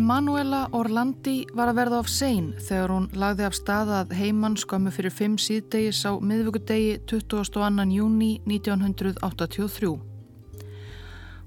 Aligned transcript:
Emanuela 0.00 0.62
Orlandi 0.72 1.42
var 1.52 1.68
að 1.68 1.76
verða 1.76 1.98
af 2.00 2.06
sein 2.08 2.46
þegar 2.56 2.92
hún 2.94 3.06
lagði 3.20 3.44
af 3.44 3.56
staðað 3.58 4.12
heimann 4.16 4.54
skömmu 4.56 4.88
fyrir 4.96 5.12
fimm 5.12 5.34
síðdegis 5.36 5.98
á 6.08 6.16
miðvöggudegi 6.16 6.94
22. 7.10 7.84
júni 7.92 8.30
1983. 8.48 9.90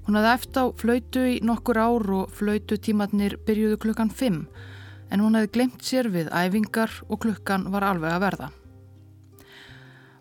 Hún 0.06 0.18
hafði 0.20 0.30
eftir 0.30 0.62
á 0.62 0.64
flautu 0.78 1.24
í 1.32 1.40
nokkur 1.42 1.80
ár 1.82 2.06
og 2.14 2.36
flautu 2.36 2.78
tímatnir 2.78 3.34
byrjuðu 3.48 3.80
klukkan 3.82 4.12
5 4.22 4.38
en 5.10 5.24
hún 5.24 5.34
hefði 5.34 5.50
glemt 5.56 5.82
sér 5.82 6.10
við 6.14 6.30
æfingar 6.30 6.94
og 7.08 7.24
klukkan 7.26 7.66
var 7.74 7.88
alveg 7.88 8.14
að 8.14 8.24
verða. 8.28 8.48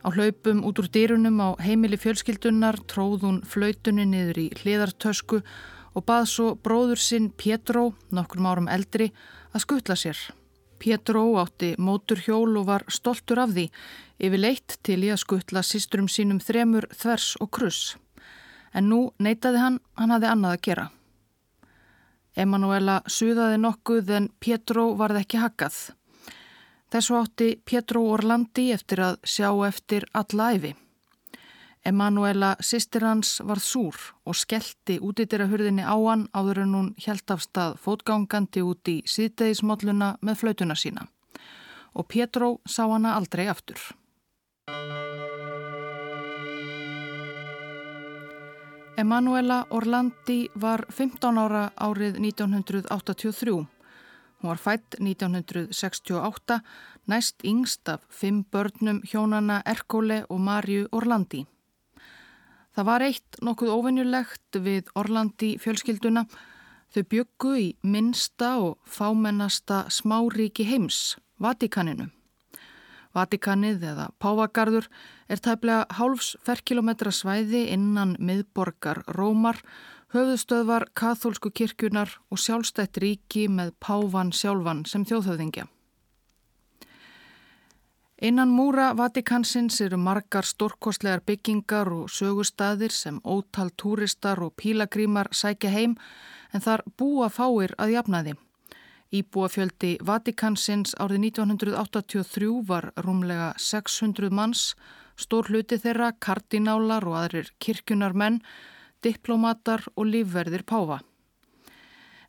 Á 0.01 0.07
hlaupum 0.09 0.65
út 0.65 0.81
úr 0.81 0.89
dýrunum 0.89 1.37
á 1.37 1.49
heimili 1.61 2.01
fjölskyldunnar 2.01 2.81
tróð 2.89 3.29
hún 3.29 3.39
flautunni 3.45 4.09
niður 4.09 4.41
í 4.47 4.49
hliðartösku 4.57 5.43
og 5.43 5.53
bað 6.01 6.23
svo 6.25 6.47
bróður 6.57 6.97
sinn 6.97 7.29
Pétró, 7.29 7.91
nokkrum 8.09 8.47
árum 8.49 8.69
eldri, 8.71 9.11
að 9.53 9.61
skutla 9.61 9.95
sér. 9.95 10.17
Pétró 10.81 11.37
átti 11.37 11.75
móturhjól 11.77 12.57
og 12.57 12.65
var 12.67 12.83
stoltur 12.89 13.39
af 13.39 13.53
því, 13.53 13.69
yfir 14.17 14.41
leitt 14.41 14.79
til 14.83 15.03
í 15.05 15.11
að 15.13 15.21
skutla 15.21 15.61
sísturum 15.63 16.09
sínum 16.09 16.41
þremur 16.41 16.89
þvers 16.91 17.35
og 17.39 17.51
kruss. 17.53 17.95
En 18.73 18.89
nú 18.89 19.13
neytaði 19.21 19.61
hann, 19.61 19.79
hann 19.93 20.11
hafði 20.11 20.31
annað 20.31 20.57
að 20.57 20.63
gera. 20.67 20.85
Emanuela 22.33 23.01
suðaði 23.05 23.59
nokkuð 23.61 24.09
en 24.17 24.29
Pétró 24.41 24.89
varð 24.97 25.21
ekki 25.21 25.37
hakkað. 25.37 25.77
Þessu 26.93 27.17
átti 27.21 27.49
Pétró 27.65 28.01
Orlandi 28.13 28.71
eftir 28.73 29.01
að 29.05 29.19
sjá 29.25 29.51
eftir 29.67 30.09
alla 30.13 30.51
æfi. 30.57 30.73
Emanuela 31.83 32.55
sýstir 32.63 33.03
hans 33.03 33.41
var 33.43 33.59
súr 33.59 33.97
og 34.23 34.37
skellti 34.39 35.01
útýtira 35.03 35.49
hurðinni 35.51 35.83
á 35.83 35.91
hann 35.99 36.29
áður 36.31 36.61
en 36.63 36.75
hún 36.77 36.87
hjælt 36.95 37.33
af 37.35 37.43
stað 37.43 37.75
fótgangandi 37.83 38.63
út 38.63 38.87
í 38.87 39.01
síðdegismolluna 39.03 40.13
með 40.23 40.39
flautuna 40.39 40.77
sína. 40.79 41.09
Og 41.91 42.07
Pétró 42.07 42.61
sá 42.63 42.87
hana 42.87 43.17
aldrei 43.19 43.49
aftur. 43.51 43.81
Emanuela 48.95 49.65
Orlandi 49.69 50.47
var 50.55 50.85
15 50.89 51.37
ára 51.37 51.69
árið 51.75 52.15
1983. 52.23 53.51
Hún 54.39 54.47
var 54.47 54.57
fætt 54.57 54.95
1968, 54.99 56.61
næst 57.07 57.43
yngst 57.43 57.89
af 57.89 58.07
fimm 58.09 58.45
börnum 58.51 59.01
hjónana 59.03 59.61
Erkóle 59.65 60.23
og 60.29 60.39
Marju 60.39 60.87
Orlandi. 60.91 61.43
Það 62.73 62.87
var 62.89 63.05
eitt 63.05 63.37
nokkuð 63.45 63.69
óvenjulegt 63.69 64.57
við 64.65 64.89
Orlandi 64.97 65.53
fjölskylduna. 65.61 66.25
Þau 66.93 67.03
byggu 67.09 67.53
í 67.57 67.67
minsta 67.85 68.55
og 68.61 68.79
fámennasta 68.89 69.83
smáríki 69.93 70.65
heims, 70.65 71.15
Vatikaninu. 71.41 72.09
Vatikanið 73.13 73.85
eða 73.91 74.07
Pávagarður 74.21 74.87
er 75.29 75.41
tæplega 75.41 75.85
hálfs 75.99 76.33
ferkilometra 76.45 77.13
svæði 77.13 77.67
innan 77.75 78.15
miðborgar 78.17 79.03
Rómar, 79.17 79.61
höfðustöðvar 80.13 80.87
kathólsku 80.97 81.53
kirkjunar 81.53 82.17
og 82.33 82.41
sjálfstætt 82.41 82.97
ríki 83.01 83.45
með 83.49 83.75
Pávan 83.81 84.33
sjálfan 84.33 84.85
sem 84.89 85.05
þjóðhöfðingja. 85.05 85.69
Innan 88.23 88.53
múra 88.55 88.93
Vatikansins 88.95 89.81
eru 89.83 89.97
margar 89.99 90.45
stórkostlegar 90.47 91.19
byggingar 91.27 91.89
og 91.91 92.07
sögustadir 92.07 92.91
sem 92.95 93.17
ótal 93.27 93.67
túristar 93.75 94.39
og 94.39 94.53
pílagrímar 94.55 95.27
sækja 95.35 95.71
heim 95.73 95.97
en 96.53 96.61
þar 96.63 96.85
búa 96.97 97.27
fáir 97.27 97.73
að 97.75 97.91
jafnaði. 97.97 98.33
Íbúafjöldi 99.11 99.97
Vatikansins 100.07 100.95
árið 101.03 101.19
1983 101.33 102.61
var 102.69 102.93
rúmlega 102.95 103.49
600 103.59 104.31
manns, 104.31 104.61
stór 105.19 105.51
hluti 105.51 105.75
þeirra, 105.83 106.13
kardinálar 106.15 107.03
og 107.03 107.17
aðrir 107.25 107.51
kirkjunar 107.59 108.15
menn, 108.15 108.39
diplomatar 109.03 109.83
og 109.97 110.07
lífverðir 110.07 110.63
páfa. 110.63 111.01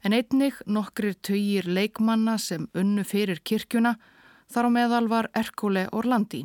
En 0.03 0.11
einnig 0.13 0.59
nokkrir 0.67 1.15
töyir 1.23 1.71
leikmanna 1.71 2.35
sem 2.39 2.67
unnu 2.75 3.07
fyrir 3.07 3.39
kirkjuna 3.47 3.95
Þar 4.55 4.69
á 4.69 4.71
meðal 4.71 5.07
var 5.11 5.27
Erkule 5.35 5.89
Orlandi. 5.91 6.45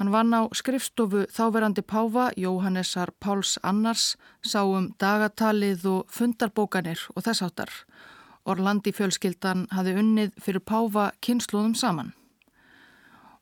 Hann 0.00 0.08
vann 0.08 0.32
á 0.32 0.48
skrifstofu 0.56 1.26
þáverandi 1.28 1.82
Páfa, 1.84 2.30
Jóhannesar 2.40 3.10
Páls 3.20 3.58
Annars, 3.62 4.16
sá 4.40 4.64
um 4.64 4.86
dagatalið 4.96 5.84
og 5.86 6.06
fundarbókanir 6.08 7.02
og 7.12 7.26
þess 7.26 7.44
áttar. 7.44 7.72
Orlandi 8.48 8.94
fjölskyldan 8.96 9.66
hafi 9.76 9.92
unnið 10.00 10.32
fyrir 10.40 10.64
Páfa 10.64 11.10
kynsluðum 11.20 11.74
saman. 11.76 12.14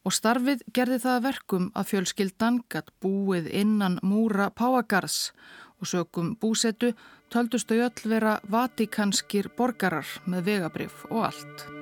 Og 0.02 0.10
starfið 0.10 0.64
gerði 0.74 0.98
það 1.04 1.20
verkum 1.28 1.68
að 1.78 1.92
fjölskyldan 1.92 2.64
gatt 2.66 2.90
búið 2.98 3.46
innan 3.46 4.00
múra 4.02 4.48
Páagars 4.50 5.30
og 5.78 5.86
sökum 5.86 6.34
búsetu 6.34 6.96
töldustu 7.30 7.78
öll 7.78 8.10
vera 8.10 8.40
vatikanskir 8.42 9.52
borgarar 9.54 10.18
með 10.26 10.50
vegabrif 10.50 11.06
og 11.12 11.30
allt. 11.30 11.81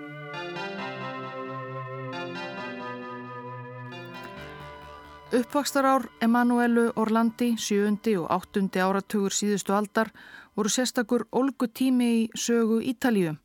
Uppvakstarár 5.31 6.09
Emanuelu 6.21 6.91
Orlandi, 6.97 7.55
sjöundi 7.55 8.17
og 8.19 8.27
áttundi 8.35 8.81
áratugur 8.83 9.31
síðustu 9.31 9.71
aldar 9.77 10.09
voru 10.59 10.71
sérstakur 10.75 11.23
olgu 11.31 11.69
tími 11.71 12.09
í 12.17 12.25
sögu 12.35 12.81
Ítalíu, 12.83 13.37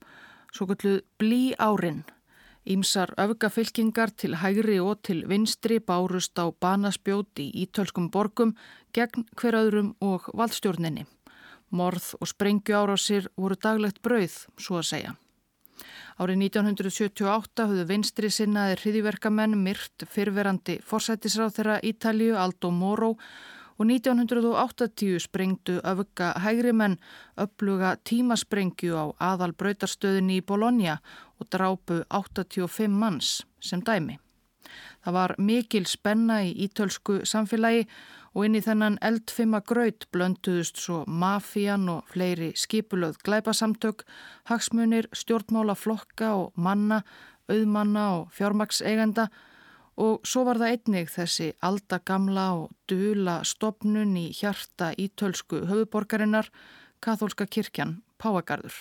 svo 0.50 0.66
kalluð 0.66 1.04
blí 1.22 1.54
árin. 1.62 2.00
Ímsar 2.66 3.14
öfgafylkingar 3.22 4.16
til 4.18 4.34
hægri 4.42 4.80
og 4.82 5.04
til 5.06 5.28
vinstri 5.30 5.78
bárust 5.78 6.34
á 6.42 6.50
banaspjót 6.50 7.38
í 7.38 7.52
ítölskum 7.54 8.10
borgum 8.10 8.56
gegn 8.90 9.28
hver 9.38 9.54
öðrum 9.62 9.94
og 10.02 10.26
valdstjórninni. 10.34 11.06
Morð 11.70 12.16
og 12.18 12.34
sprengju 12.34 12.82
árásir 12.82 13.30
voru 13.38 13.62
daglegt 13.62 14.02
brauð, 14.02 14.48
svo 14.58 14.82
að 14.82 14.90
segja. 14.90 15.14
Árið 16.22 16.40
1978 16.46 17.68
höfðu 17.68 17.86
vinstri 17.90 18.30
sinnaði 18.32 18.78
hriðiverkamenn 18.82 19.58
myrt 19.60 20.06
fyrverandi 20.12 20.80
forsættisráð 20.86 21.58
þeirra 21.58 21.78
Ítalju 21.84 22.38
Aldo 22.40 22.72
Moro 22.72 23.16
og 23.76 23.90
1980 23.90 25.20
sprengdu 25.20 25.80
öfka 25.84 26.32
hægri 26.40 26.72
menn 26.72 26.98
uppluga 27.36 27.96
tímasprengju 28.08 28.96
á 28.96 29.06
aðal 29.34 29.52
brautarstöðinni 29.52 30.40
í 30.40 30.46
Bologna 30.48 31.00
og 31.40 31.50
drápu 31.52 32.04
85 32.10 32.96
manns 32.96 33.42
sem 33.60 33.84
dæmi. 33.84 34.20
Það 35.04 35.18
var 35.20 35.36
mikil 35.38 35.86
spenna 35.86 36.40
í 36.48 36.56
ítölsku 36.66 37.22
samfélagi 37.28 37.86
og 38.36 38.46
inn 38.46 38.58
í 38.60 38.62
þennan 38.62 39.00
eldfima 39.02 39.62
graut 39.64 40.06
blönduðust 40.12 40.82
svo 40.84 41.02
mafían 41.08 41.88
og 41.90 42.10
fleiri 42.12 42.52
skipulöð 42.60 43.18
glæpasamtök, 43.24 44.04
hagsmunir, 44.52 45.08
stjórnmála 45.16 45.76
flokka 45.80 46.34
og 46.36 46.52
manna, 46.60 47.02
auðmanna 47.48 48.06
og 48.20 48.34
fjármaksegenda 48.36 49.30
og 49.96 50.28
svo 50.28 50.44
var 50.48 50.60
það 50.60 50.74
einnig 50.76 51.12
þessi 51.14 51.54
aldagamla 51.64 52.50
og 52.60 52.74
dula 52.92 53.40
stopnun 53.48 54.18
í 54.20 54.28
hjarta 54.36 54.92
ítölsku 55.00 55.64
höfuborgarinnar, 55.70 56.52
katholska 57.00 57.48
kirkjan 57.48 58.02
Páagarður. 58.20 58.76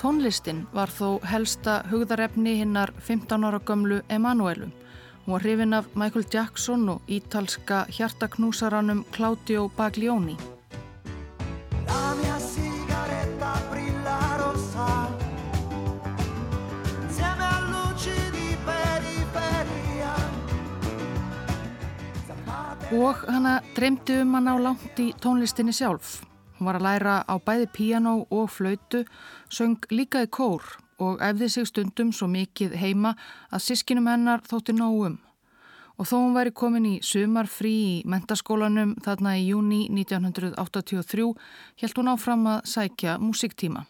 Tónlistin 0.00 0.62
var 0.72 0.88
þó 0.88 1.18
helsta 1.28 1.82
hugðarefni 1.90 2.54
hinnar 2.56 2.88
15 3.04 3.42
ára 3.44 3.58
gömlu 3.60 3.98
Emanuelu. 4.08 4.70
Hún 5.26 5.34
var 5.34 5.42
hrifin 5.44 5.76
af 5.76 5.90
Michael 5.94 6.24
Jackson 6.32 6.88
og 6.88 7.02
ítalska 7.04 7.84
hjartaknúsaranum 7.92 9.04
Claudio 9.12 9.68
Baglioni. 9.76 10.38
Og 22.90 23.20
hana 23.28 23.60
dreymdi 23.76 24.22
um 24.22 24.34
hann 24.34 24.48
á 24.48 24.56
langt 24.56 24.98
í 24.98 25.12
tónlistinni 25.20 25.76
sjálf. 25.76 26.22
Hún 26.60 26.66
var 26.68 26.76
að 26.76 26.84
læra 26.84 27.12
á 27.24 27.34
bæði 27.40 27.66
piano 27.72 28.26
og 28.28 28.50
flautu, 28.52 29.04
söng 29.50 29.78
líka 29.90 30.22
í 30.24 30.30
kór 30.30 30.62
og 31.00 31.20
efði 31.24 31.48
sig 31.48 31.68
stundum 31.68 32.12
svo 32.12 32.28
mikið 32.30 32.76
heima 32.80 33.14
að 33.50 33.64
sískinum 33.66 34.08
hennar 34.10 34.44
þótti 34.46 34.76
nógum. 34.76 35.18
Og 36.00 36.08
þó 36.08 36.16
hún 36.16 36.36
væri 36.36 36.52
komin 36.56 36.86
í 36.88 36.94
sumarfrí 37.04 37.72
í 37.84 37.94
mentaskólanum 38.08 38.94
þarna 39.04 39.36
í 39.36 39.48
júni 39.50 39.82
1983 39.92 41.26
helt 41.82 41.98
hún 42.00 42.12
áfram 42.14 42.46
að 42.54 42.62
sækja 42.72 43.18
músiktíma. 43.20 43.84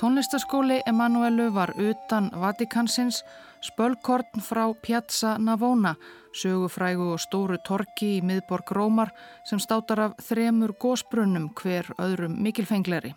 Tónlistaskóli 0.00 0.80
Emanuelu 0.86 1.54
var 1.54 1.74
utan 1.76 2.30
Vatikansins 2.40 3.24
spölkorn 3.60 4.40
frá 4.40 4.74
Piazza 4.82 5.38
Navona, 5.38 5.94
sögufrægu 6.32 7.10
og 7.12 7.20
stóru 7.20 7.58
torki 7.68 8.06
í 8.16 8.22
miðborg 8.24 8.70
Rómar 8.72 9.10
sem 9.44 9.60
státar 9.60 10.00
af 10.00 10.14
þremur 10.24 10.72
gósbrunnum 10.80 11.50
hver 11.52 11.90
öðrum 12.00 12.38
mikilfengleri. 12.40 13.10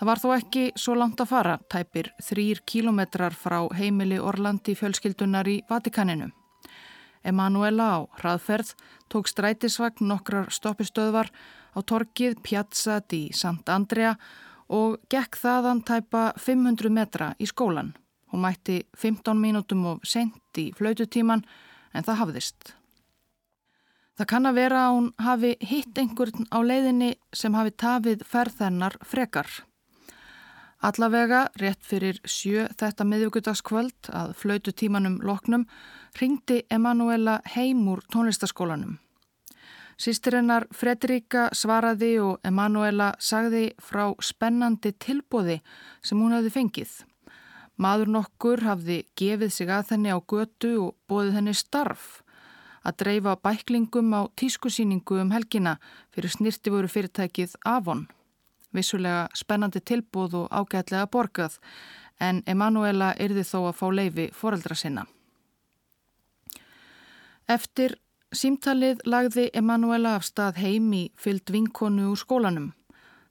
Það 0.00 0.08
var 0.10 0.22
þó 0.24 0.26
ekki 0.34 0.64
svo 0.74 0.96
langt 0.98 1.22
að 1.22 1.30
fara, 1.30 1.60
tæpir 1.70 2.10
þrýr 2.26 2.64
kílometrar 2.66 3.36
frá 3.38 3.60
heimili 3.78 4.18
Orlandi 4.18 4.74
fjölskyldunar 4.74 5.46
í 5.46 5.60
Vatikaninu. 5.70 6.32
Emanuela 7.22 7.86
á 7.94 7.98
hraðferð 8.18 8.74
tók 9.14 9.30
strætisvagn 9.30 10.10
nokkrar 10.10 10.50
stoppistöðvar 10.50 11.30
á 11.30 11.78
torkið 11.86 12.34
Piazza 12.42 12.98
di 13.06 13.28
Sant'Andrea 13.30 14.16
og 14.16 14.45
gekk 15.12 15.38
þaðan 15.38 15.84
tæpa 15.86 16.32
500 16.38 16.90
metra 16.90 17.34
í 17.38 17.46
skólan. 17.46 17.94
Hún 18.32 18.42
mætti 18.42 18.80
15 18.98 19.38
mínútum 19.38 19.86
of 19.86 20.02
sent 20.04 20.58
í 20.58 20.72
flaututíman 20.74 21.44
en 21.94 22.06
það 22.06 22.20
hafðist. 22.22 22.74
Það 24.16 24.28
kann 24.32 24.48
að 24.48 24.58
vera 24.58 24.82
að 24.86 24.94
hún 24.96 25.08
hafi 25.20 25.52
hitt 25.60 25.98
einhvern 26.00 26.48
á 26.48 26.58
leiðinni 26.64 27.14
sem 27.36 27.54
hafi 27.54 27.74
tafið 27.76 28.24
ferðennar 28.26 28.96
frekar. 29.04 29.48
Allavega, 30.84 31.46
rétt 31.60 31.82
fyrir 31.84 32.18
sjö 32.28 32.66
þetta 32.76 33.04
miðvíkudagskvöld 33.08 34.10
að 34.12 34.34
flaututímanum 34.40 35.20
loknum, 35.24 35.64
ringdi 36.20 36.62
Emanuela 36.70 37.40
heim 37.54 37.86
úr 37.92 38.04
tónlistaskólanum. 38.12 38.98
Sýstirinnar 39.96 40.66
Fredrika 40.76 41.46
svaraði 41.56 42.18
og 42.20 42.44
Emanuela 42.44 43.14
sagði 43.16 43.70
frá 43.80 44.10
spennandi 44.20 44.92
tilbóði 44.92 45.62
sem 46.04 46.20
hún 46.20 46.34
hefði 46.36 46.52
fengið. 46.52 46.92
Maður 47.80 48.12
nokkur 48.18 48.64
hafði 48.64 48.98
gefið 49.16 49.52
sig 49.52 49.72
að 49.72 49.88
þenni 49.90 50.12
á 50.12 50.18
götu 50.20 50.72
og 50.82 50.94
bóðið 51.08 51.38
henni 51.38 51.56
starf 51.56 52.20
að 52.86 52.98
dreifa 53.02 53.34
bæklingum 53.42 54.12
á 54.14 54.28
tískusýningu 54.36 55.20
um 55.22 55.32
helgina 55.32 55.76
fyrir 56.14 56.32
snirtiföru 56.32 56.92
fyrirtækið 56.92 57.56
Avon. 57.64 58.06
Vissulega 58.76 59.26
spennandi 59.34 59.80
tilbóð 59.80 60.42
og 60.42 60.52
ágætlega 60.52 61.08
borgað 61.08 61.58
en 62.20 62.42
Emanuela 62.46 63.14
yrði 63.20 63.44
þó 63.48 63.58
að 63.70 63.78
fá 63.80 63.86
leifi 63.92 64.26
foreldra 64.32 64.76
sinna. 64.76 65.06
Eftir 67.48 67.96
Símtalið 68.36 68.98
lagði 69.08 69.46
Emanuela 69.56 70.10
af 70.18 70.24
stað 70.26 70.58
heim 70.60 70.90
í 70.92 71.06
fyllt 71.16 71.48
vinkonu 71.54 72.10
úr 72.10 72.18
skólanum. 72.20 72.66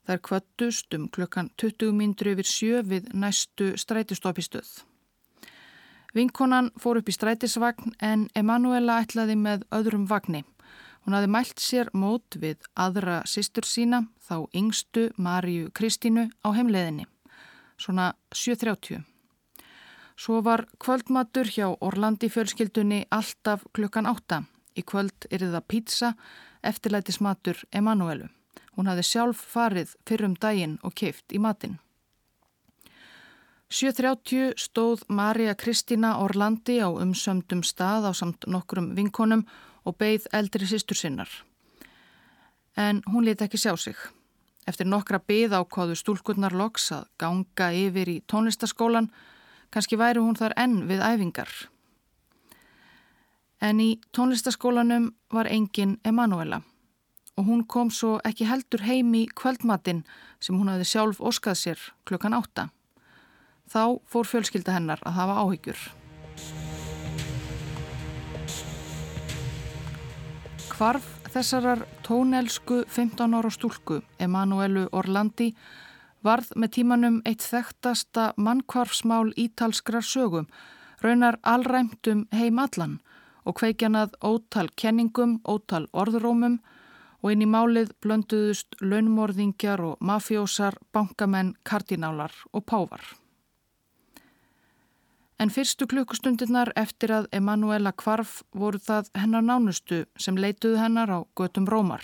Þær 0.10 0.22
kvöttust 0.25 0.96
um 0.98 1.04
klukkan 1.13 1.52
20 1.62 1.94
mindru 1.94 2.34
yfir 2.34 2.50
sjö 2.50 2.80
við 2.90 3.12
næstu 3.13 3.68
strætistoppistöð. 3.78 4.66
Vinkonan 6.16 6.72
fór 6.81 7.02
upp 7.02 7.12
í 7.12 7.13
strætisvagn 7.13 7.94
en 8.02 8.24
Emanuela 8.34 8.98
ætlaði 9.04 9.36
með 9.38 9.68
öðrum 9.78 10.07
vagni. 10.10 10.42
Hún 11.06 11.13
hafi 11.13 11.30
mælt 11.30 11.62
sér 11.62 11.94
mót 11.94 12.40
við 12.42 12.66
aðra 12.74 13.19
sýstur 13.30 13.68
sína, 13.69 14.08
þá 14.25 14.50
yngstu 14.58 15.12
Marju 15.22 15.69
Kristínu 15.69 16.31
á 16.42 16.50
heimleðinni. 16.50 17.06
Svona 17.78 18.16
7.30. 18.34 19.06
Svo 20.18 20.42
var 20.42 20.66
kvöldmatur 20.81 21.46
hjá 21.46 21.69
Orlandi 21.78 22.31
fjölskyldunni 22.31 23.04
alltaf 23.12 23.68
klukkan 23.75 24.10
8. 24.10 24.46
Í 24.75 24.83
kvöld 24.83 25.27
er 25.31 25.45
það 25.45 25.68
pizza, 25.72 26.13
eftirlætismatur 26.63 27.63
Emanuelu. 27.72 28.27
Hún 28.75 28.89
hafði 28.92 29.07
sjálf 29.07 29.42
farið 29.54 29.95
fyrrum 30.07 30.36
daginn 30.36 30.77
og 30.83 30.95
keift 31.00 31.31
í 31.31 31.39
matin. 31.39 31.77
7.30 33.72 34.54
stóð 34.62 35.06
Marja 35.10 35.56
Kristina 35.57 36.18
Orlandi 36.22 36.77
á 36.83 36.89
umsömdum 36.92 37.63
stað 37.66 38.06
á 38.07 38.12
samt 38.13 38.45
nokkrum 38.48 38.92
vinkonum 38.95 39.45
og 39.86 39.98
beigð 39.98 40.27
eldri 40.31 40.68
sýstur 40.69 41.00
sinnar. 41.00 41.30
En 42.77 43.01
hún 43.10 43.25
leti 43.25 43.48
ekki 43.48 43.57
sjá 43.57 43.74
sig. 43.80 43.98
Eftir 44.68 44.88
nokkra 44.89 45.19
beigð 45.19 45.56
ákváðu 45.57 45.95
stúlkunnar 45.98 46.54
loks 46.54 46.92
að 46.92 47.07
ganga 47.22 47.72
yfir 47.74 48.10
í 48.10 48.18
tónlistaskólan, 48.30 49.10
kannski 49.74 49.98
væri 49.98 50.22
hún 50.22 50.38
þar 50.38 50.54
enn 50.62 50.83
við 50.89 51.01
æfingar. 51.01 51.50
En 53.66 53.80
í 53.82 53.96
tónlistaskólanum 54.14 55.08
var 55.34 55.48
engin 55.50 55.96
Emanuela 56.06 56.60
og 57.36 57.48
hún 57.50 57.64
kom 57.68 57.90
svo 57.92 58.20
ekki 58.24 58.46
heldur 58.46 58.84
heim 58.86 59.10
í 59.18 59.24
kvöldmattin 59.28 60.04
sem 60.40 60.56
hún 60.56 60.70
hafði 60.70 60.86
sjálf 60.88 61.18
óskað 61.20 61.58
sér 61.60 61.82
klukkan 62.08 62.36
átta. 62.38 62.68
Þá 63.68 63.98
fór 64.06 64.30
fjölskylda 64.30 64.76
hennar 64.76 65.02
að 65.02 65.18
hafa 65.18 65.40
áhyggjur. 65.42 65.82
Hvarf 70.76 71.10
þessarar 71.34 71.84
tónelsku 72.06 72.84
15 72.86 73.36
ára 73.40 73.52
stúlku 73.52 74.00
Emanuelu 74.22 74.86
Orlandi 74.94 75.50
varð 76.24 76.54
með 76.56 76.76
tímanum 76.78 77.20
eitt 77.26 77.44
þekktasta 77.44 78.30
mannkvarfsmál 78.38 79.34
ítalskrar 79.36 80.06
sögum, 80.06 80.48
raunar 81.02 81.42
allræmtum 81.42 82.28
heim 82.32 82.62
allan 82.62 83.00
og 83.02 83.16
kveikjanað 83.54 84.16
ótal 84.26 84.72
kenningum, 84.76 85.38
ótal 85.46 85.86
orðrómum 85.94 86.58
og 87.22 87.32
inn 87.34 87.44
í 87.46 87.50
málið 87.50 87.92
blönduðust 88.02 88.80
launmorðingjar 88.82 89.82
og 89.82 90.02
mafjósar, 90.02 90.78
bankamenn, 90.94 91.54
kardinálar 91.64 92.34
og 92.54 92.66
pávar. 92.66 93.04
En 95.40 95.52
fyrstu 95.52 95.88
klukkustundirnar 95.92 96.72
eftir 96.80 97.12
að 97.12 97.26
Emanuela 97.36 97.92
kvarf 97.92 98.44
voru 98.56 98.80
það 98.80 99.10
hennar 99.20 99.44
nánustu 99.44 100.06
sem 100.16 100.38
leituðu 100.40 100.78
hennar 100.80 101.12
á 101.12 101.20
götum 101.36 101.68
Rómar. 101.68 102.04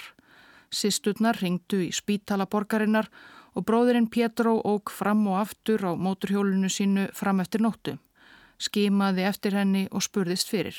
Sisturnar 0.72 1.40
ringdu 1.40 1.80
í 1.86 1.92
spítala 1.96 2.46
borgarinnar 2.46 3.08
og 3.56 3.66
bróðurinn 3.68 4.10
Pétró 4.12 4.58
óg 4.64 4.92
fram 4.92 5.26
og 5.28 5.40
aftur 5.42 5.84
á 5.88 5.92
móturhjólunu 5.96 6.70
sínu 6.72 7.08
fram 7.16 7.40
eftir 7.40 7.64
nóttu. 7.64 7.98
Skimaði 8.60 9.24
eftir 9.28 9.56
henni 9.56 9.88
og 9.92 10.04
spurðist 10.04 10.52
fyrir. 10.52 10.76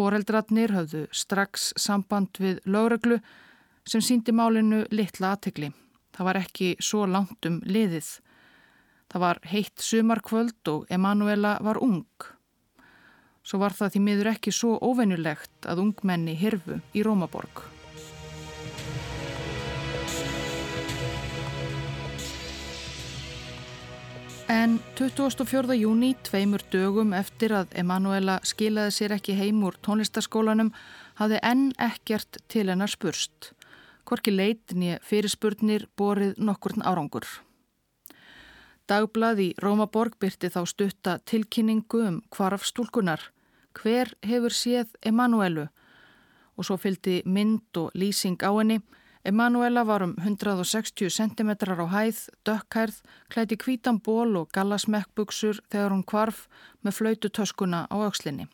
Foreldrarnir 0.00 0.72
höfðu 0.72 1.02
strax 1.12 1.74
samband 1.76 2.38
við 2.40 2.62
lögreglu 2.64 3.18
sem 3.84 4.00
síndi 4.00 4.32
málinu 4.32 4.86
litla 4.88 5.34
aðtegli. 5.34 5.68
Það 6.16 6.28
var 6.28 6.38
ekki 6.40 6.68
svo 6.80 7.02
langt 7.04 7.44
um 7.44 7.58
liðið. 7.68 8.08
Það 9.12 9.24
var 9.26 9.40
heitt 9.50 9.84
sumarkvöld 9.84 10.70
og 10.72 10.86
Emanuela 10.88 11.58
var 11.60 11.82
ung. 11.84 12.06
Svo 13.44 13.60
var 13.60 13.76
það 13.76 13.92
því 13.92 14.02
miður 14.06 14.32
ekki 14.32 14.54
svo 14.56 14.78
óvenjulegt 14.80 15.68
að 15.68 15.84
ungmenni 15.84 16.38
hirfu 16.40 16.80
í 16.96 17.04
Rómaborg. 17.04 17.60
En 24.50 24.80
24. 24.98 25.74
júni, 25.78 26.16
tveimur 26.26 26.62
dögum 26.72 27.12
eftir 27.14 27.52
að 27.54 27.70
Emanuela 27.78 28.40
skilaði 28.42 28.90
sér 28.96 29.12
ekki 29.14 29.36
heim 29.38 29.60
úr 29.62 29.76
tónlistaskólanum, 29.86 30.72
hafði 31.20 31.38
enn 31.46 31.68
ekkert 31.78 32.40
til 32.50 32.64
hennar 32.66 32.90
spurst. 32.90 33.52
Korki 34.02 34.34
leitni 34.34 34.96
fyrirspurnir 35.06 35.86
borið 35.94 36.34
nokkurn 36.42 36.82
árangur. 36.82 37.28
Dagblad 38.90 39.38
í 39.38 39.52
Rómaborg 39.62 40.18
byrti 40.18 40.50
þá 40.50 40.64
stutta 40.66 41.18
tilkynningu 41.30 42.02
um 42.08 42.18
hvarf 42.34 42.66
stúlkunar. 42.66 43.22
Hver 43.78 44.16
hefur 44.26 44.50
séð 44.50 44.90
Emanuelu? 45.06 45.68
Og 46.58 46.66
svo 46.66 46.74
fylgdi 46.74 47.20
mynd 47.22 47.70
og 47.78 47.94
lýsing 47.94 48.42
á 48.42 48.50
henni 48.50 48.80
Emanuela 49.24 49.84
var 49.84 50.02
um 50.02 50.14
160 50.16 51.10
cm 51.10 51.50
á 51.52 51.86
hæð, 51.92 52.18
dökkhærð, 52.44 53.02
klæti 53.28 53.56
kvítan 53.56 54.00
ból 54.00 54.36
og 54.36 54.48
gallasmekkbuksur 54.52 55.60
þegar 55.68 55.92
hún 55.92 56.04
kvarf 56.04 56.48
með 56.82 56.96
flaututöskuna 56.96 57.84
á 57.92 57.96
aukslinni. 58.00 58.48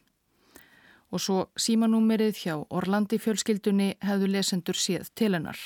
Og 1.14 1.22
svo 1.22 1.38
símanúmerið 1.54 2.34
hjá 2.42 2.54
Orlandi 2.70 3.18
fjölskyldunni 3.22 3.94
hefðu 4.02 4.26
lesendur 4.26 4.74
séð 4.74 5.06
til 5.14 5.34
hennar. 5.38 5.60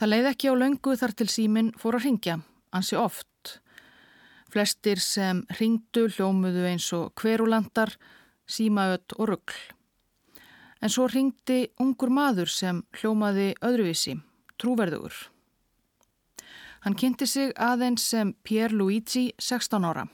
Það 0.00 0.08
leiði 0.10 0.32
ekki 0.32 0.48
á 0.48 0.54
löngu 0.56 0.96
þar 0.96 1.12
til 1.12 1.28
símin 1.28 1.72
fór 1.76 2.00
að 2.00 2.08
ringja, 2.08 2.40
ansi 2.72 2.96
oft. 2.96 3.60
Flestir 4.48 4.98
sem 5.04 5.44
ringdu 5.60 6.08
hljómuðu 6.08 6.64
eins 6.64 6.88
og 6.96 7.12
hverulandar, 7.20 7.92
símaödd 8.48 9.18
og 9.18 9.28
ruggl. 9.28 9.60
En 10.84 10.92
svo 10.92 11.06
ringdi 11.08 11.70
ungur 11.80 12.10
maður 12.12 12.50
sem 12.52 12.82
hljómaði 12.98 13.54
öðruvísi, 13.64 14.18
trúverðugur. 14.60 15.14
Hann 16.84 16.96
kynnti 17.00 17.24
sig 17.24 17.54
aðeins 17.56 18.04
sem 18.04 18.34
Pier 18.44 18.68
Luigi, 18.68 19.30
16 19.40 19.86
ára. 19.88 20.04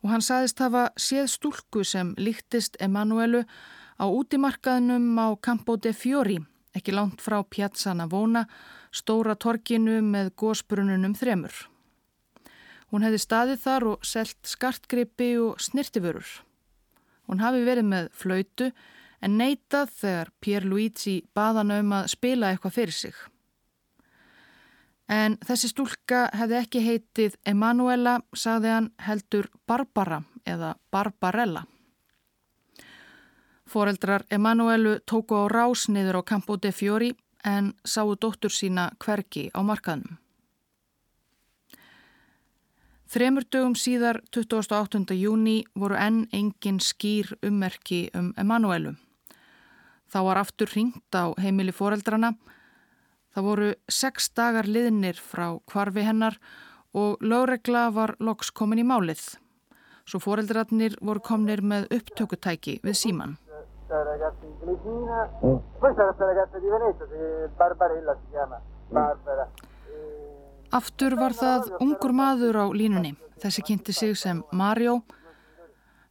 Og 0.00 0.08
hann 0.08 0.24
saðist 0.24 0.62
hafa 0.64 0.86
séð 0.96 1.28
stúlku 1.34 1.84
sem 1.84 2.14
líktist 2.16 2.78
Emanuelu 2.80 3.42
á 4.00 4.08
útimarkaðnum 4.08 5.20
á 5.20 5.36
Campo 5.36 5.76
de 5.76 5.92
Fiori, 5.92 6.38
ekki 6.72 6.96
langt 6.96 7.20
frá 7.20 7.42
Piazza 7.44 7.92
Navona, 7.92 8.46
stóra 8.88 9.36
torkinu 9.36 10.00
með 10.00 10.32
gósbrununum 10.40 11.12
þremur. 11.12 11.52
Hún 12.88 13.04
hefði 13.04 13.20
staðið 13.20 13.62
þar 13.66 13.88
og 13.92 14.08
selt 14.08 14.40
skartgrippi 14.48 15.34
og 15.44 15.60
snirtiförur. 15.60 16.28
Hún 17.28 17.44
hafi 17.44 17.64
verið 17.68 17.90
með 17.92 18.12
flautu 18.16 18.72
en 19.24 19.38
neitað 19.40 19.92
þegar 20.00 20.32
Pierluigi 20.44 21.14
baðan 21.34 21.72
um 21.78 21.94
að 21.96 22.10
spila 22.12 22.50
eitthvað 22.52 22.76
fyrir 22.76 22.96
sig. 22.96 23.14
En 25.08 25.36
þessi 25.44 25.68
stúlka 25.68 26.26
hefði 26.32 26.58
ekki 26.60 26.82
heitið 26.84 27.36
Emanuela, 27.48 28.18
sagði 28.32 28.72
hann 28.72 28.90
heldur 29.04 29.50
Barbara 29.68 30.22
eða 30.48 30.74
Barbarella. 30.92 31.64
Fóreldrar 33.68 34.24
Emanuelu 34.30 34.98
tóku 35.08 35.36
á 35.40 35.44
rás 35.48 35.88
niður 35.88 36.20
á 36.20 36.22
Campo 36.22 36.56
de 36.56 36.72
Fiori 36.72 37.14
en 37.44 37.72
sáu 37.84 38.14
dóttur 38.16 38.52
sína 38.52 38.90
hverki 39.00 39.50
á 39.52 39.60
markaðnum. 39.64 40.18
Þremur 43.14 43.44
dögum 43.46 43.74
síðar, 43.78 44.18
28. 44.34 45.14
júni, 45.14 45.62
voru 45.78 45.94
enn 45.94 46.24
engin 46.32 46.80
skýr 46.82 47.36
ummerki 47.46 48.08
um 48.14 48.32
Emanuelu. 48.36 48.96
Þá 50.10 50.18
var 50.28 50.40
aftur 50.42 50.70
ringt 50.74 51.16
á 51.16 51.32
heimili 51.40 51.72
fóreldrana. 51.74 52.34
Það 53.34 53.46
voru 53.48 53.70
sex 53.90 54.28
dagar 54.30 54.68
liðnir 54.70 55.18
frá 55.18 55.56
kvarfi 55.66 56.04
hennar 56.06 56.38
og 56.94 57.18
lögregla 57.22 57.88
var 57.90 58.14
loks 58.22 58.52
komin 58.54 58.78
í 58.78 58.86
málið. 58.86 59.24
Svo 60.06 60.20
fóreldrarnir 60.22 60.94
voru 61.02 61.22
komnir 61.24 61.64
með 61.64 61.88
upptökutæki 61.96 62.78
við 62.84 62.96
síman. 63.00 63.36
Aftur 70.74 71.16
var 71.18 71.34
það 71.42 71.70
ungur 71.80 72.14
maður 72.14 72.60
á 72.62 72.66
línunni. 72.70 73.14
Þessi 73.42 73.64
kynnti 73.66 73.92
sig 73.92 74.14
sem 74.18 74.42
Mario. 74.52 75.00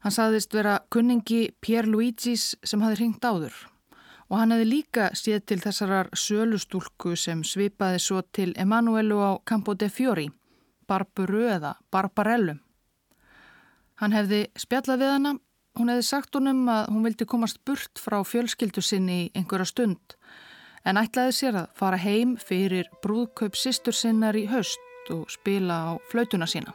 Hann 0.03 0.11
saðist 0.11 0.51
vera 0.51 0.81
kunningi 0.91 1.53
Pier 1.61 1.87
Luigis 1.87 2.57
sem 2.63 2.81
hafi 2.83 2.99
ringt 2.99 3.23
áður 3.23 3.55
og 4.33 4.39
hann 4.41 4.49
hefði 4.55 4.65
líka 4.65 5.11
séð 5.13 5.43
til 5.45 5.59
þessarar 5.61 6.07
sölustúlku 6.17 7.13
sem 7.19 7.43
svipaði 7.45 7.99
svo 8.01 8.23
til 8.33 8.55
Emanuelu 8.57 9.19
á 9.21 9.31
Campo 9.45 9.75
de 9.77 9.91
Fiori, 9.93 10.25
Barburu 10.89 11.43
eða 11.53 11.75
Barbarellu. 11.93 12.57
Hann 14.01 14.17
hefði 14.17 14.47
spjallað 14.57 15.03
við 15.03 15.13
hana, 15.13 15.35
hún 15.77 15.93
hefði 15.93 16.07
sagt 16.09 16.33
honum 16.33 16.65
að 16.65 16.89
hún 16.89 17.05
vildi 17.05 17.29
komast 17.29 17.61
burt 17.61 18.01
frá 18.01 18.23
fjölskyldu 18.25 18.81
sinni 18.81 19.19
í 19.27 19.31
einhverja 19.37 19.69
stund 19.69 20.17
en 20.83 20.97
ætlaði 20.99 21.37
sér 21.37 21.59
að 21.61 21.69
fara 21.77 22.01
heim 22.01 22.33
fyrir 22.41 22.89
brúðkaup 23.05 23.53
sýstur 23.53 23.93
sinnar 23.93 24.35
í 24.35 24.47
haust 24.49 25.13
og 25.13 25.29
spila 25.29 25.83
á 25.93 26.01
flautuna 26.09 26.49
sína. 26.49 26.73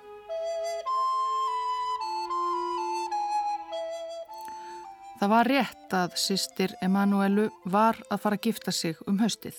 Það 5.19 5.31
var 5.33 5.49
rétt 5.51 5.95
að 5.99 6.13
sýstir 6.15 6.77
Emanuelu 6.85 7.49
var 7.67 7.97
að 8.07 8.21
fara 8.23 8.39
að 8.39 8.45
gifta 8.47 8.75
sig 8.75 9.01
um 9.11 9.19
haustið. 9.19 9.57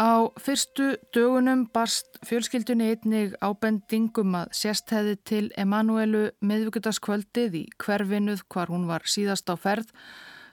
Á 0.00 0.28
fyrstu 0.40 0.94
dögunum 1.12 1.66
barst 1.72 2.18
fjölskyldunni 2.28 2.88
einnig 2.92 3.36
ábendingum 3.44 4.34
að 4.40 4.56
sérstæði 4.56 5.14
til 5.28 5.44
Emanuelu 5.56 6.30
meðvíkutaskvöldið 6.40 7.60
í 7.60 7.64
hverfinuð 7.80 8.42
hvar 8.52 8.72
hún 8.72 8.88
var 8.88 9.04
síðast 9.08 9.48
á 9.52 9.56
ferð 9.56 9.92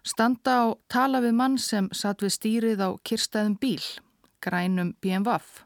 standa 0.04 0.56
á 0.60 0.66
tala 0.92 1.24
við 1.24 1.36
mann 1.40 1.58
sem 1.60 1.88
satt 1.96 2.24
við 2.24 2.36
stýrið 2.36 2.84
á 2.84 2.90
kirstæðum 3.08 3.56
bíl, 3.60 3.84
grænum 4.44 4.94
BMWF. 5.00 5.64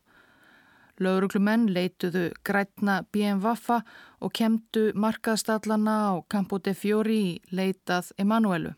Lauruglumenn 1.02 1.68
leituðu 1.70 2.32
grætna 2.46 3.04
BMWaffa 3.14 3.84
og 4.20 4.34
kemdu 4.34 4.92
markaðstallana 4.96 5.96
á 6.10 6.14
Campo 6.30 6.60
de 6.60 6.74
Fiori 6.74 7.18
í 7.18 7.34
leitað 7.52 8.12
Emanuelu. 8.18 8.74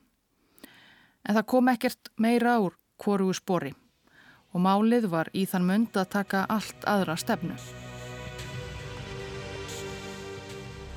En 1.28 1.36
það 1.36 1.46
kom 1.54 1.70
ekkert 1.72 2.12
meira 2.18 2.58
úr 2.64 2.76
hvorugu 3.00 3.36
spori 3.38 3.74
og 4.50 4.64
málið 4.66 5.06
var 5.12 5.30
í 5.38 5.46
þann 5.46 5.68
mund 5.68 5.98
að 5.98 6.10
taka 6.16 6.46
allt 6.50 6.86
aðra 6.90 7.16
stefnu. 7.22 7.56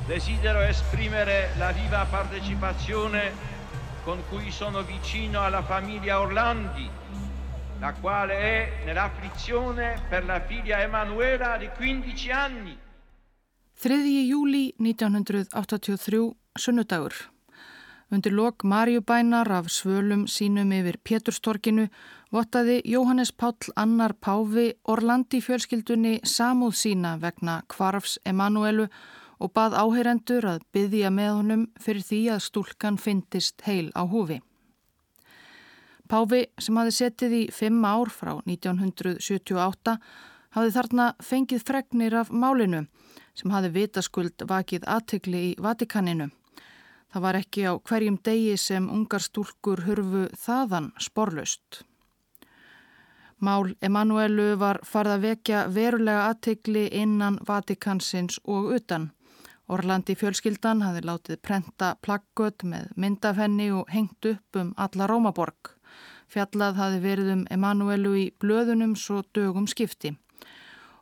Desidero 0.09 0.63
esprimere 0.67 1.53
la 1.61 1.71
viva 1.77 2.07
partecipazione 2.11 3.23
con 4.05 4.19
cui 4.31 4.51
sono 4.51 4.83
vicino 4.83 5.41
alla 5.41 5.63
famiglia 5.63 6.21
Orlandi 6.21 6.91
la 7.83 7.95
quale 7.95 8.35
è 8.39 8.85
nell'afflizione 8.85 10.01
per 10.09 10.25
la 10.25 10.41
figlia 10.41 10.83
Emanuela 10.83 11.57
di 11.57 11.69
15 11.69 12.31
anni. 12.31 12.79
3. 13.83 14.29
júli 14.29 14.75
1983, 14.79 16.37
sunnudagur. 16.57 17.13
Undir 18.15 18.33
lok 18.33 18.63
Marjubænar 18.63 19.51
af 19.51 19.67
svölum 19.67 20.29
sínum 20.31 20.71
yfir 20.71 21.01
Péturstorkinu 21.03 21.89
vottaði 22.31 22.77
Jóhannes 22.85 23.33
Páll 23.33 23.75
Annar 23.75 24.15
Páfi 24.15 24.69
Orlandi 24.87 25.41
fjölskyldunni 25.43 26.21
samúð 26.23 26.77
sína 26.79 27.17
vegna 27.19 27.57
kvarfs 27.67 28.21
Emanuelu 28.25 28.87
og 29.41 29.51
bað 29.51 29.75
áheyrendur 29.75 30.47
að 30.47 30.63
byðja 30.71 31.11
með 31.11 31.35
honum 31.41 31.69
fyrir 31.83 32.07
því 32.07 32.23
að 32.37 32.47
stúlkan 32.47 33.03
fyndist 33.03 33.67
heil 33.67 33.91
á 33.99 34.07
húfi. 34.07 34.39
Páfi 36.07 36.45
sem 36.59 36.79
hafi 36.79 36.95
setið 37.01 37.35
í 37.35 37.45
fimm 37.51 37.83
ár 37.83 38.15
frá 38.15 38.37
1978 38.47 39.99
hafði 40.55 40.75
þarna 40.79 41.15
fengið 41.19 41.67
fregnir 41.67 42.15
af 42.23 42.31
málinu 42.31 42.87
sem 43.35 43.53
hafi 43.55 43.73
vitaskuld 43.75 44.45
vakið 44.49 44.87
aðtegli 44.89 45.43
í 45.51 45.55
Vatikaninu. 45.63 46.29
Það 47.13 47.25
var 47.27 47.37
ekki 47.37 47.65
á 47.69 47.73
hverjum 47.77 48.19
degi 48.25 48.57
sem 48.57 48.89
ungar 48.89 49.21
stúlkur 49.21 49.85
hurfu 49.87 50.29
þaðan 50.45 50.93
sporlust. 51.01 51.83
Mál 53.43 53.75
Emanuelu 53.83 54.53
var 54.57 54.79
farið 54.87 55.17
að 55.17 55.25
vekja 55.27 55.65
verulega 55.75 56.29
aðtegli 56.31 56.87
innan 57.03 57.41
Vatikansins 57.49 58.39
og 58.45 58.71
utan. 58.77 59.11
Orlandi 59.73 60.15
fjölskyldan 60.19 60.83
hafi 60.87 61.03
látið 61.03 61.41
prenta 61.43 61.95
plaggöt 62.07 62.63
með 62.63 62.91
myndafenni 62.97 63.71
og 63.75 63.91
hengt 63.91 64.31
upp 64.31 64.59
um 64.63 64.73
alla 64.77 65.09
Rómaborg. 65.11 65.73
Fjallað 66.33 66.79
hafi 66.81 67.01
verið 67.03 67.33
um 67.35 67.47
Emanuelu 67.51 68.15
í 68.23 68.27
blöðunum 68.41 68.95
svo 68.97 69.21
dögum 69.35 69.67
skipti. 69.67 70.15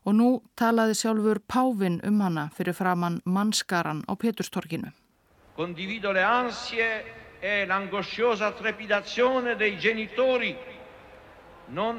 Og 0.05 0.17
nú 0.17 0.29
talaði 0.57 0.97
sjálfur 0.97 1.43
Pávin 1.47 2.01
um 2.05 2.21
hana 2.25 2.49
fyrir 2.57 2.75
framann 2.75 3.21
mannskaran 3.25 4.03
á 4.09 4.17
Peturstorkinu. 4.17 4.93
Condivido 5.57 6.13
le 6.13 6.25
ansie 6.25 7.05
e 7.43 7.67
l'angosciosa 7.67 8.53
trepidazione 8.53 9.57
dei 9.57 9.77
genitori 9.81 10.57
Á 11.71 11.95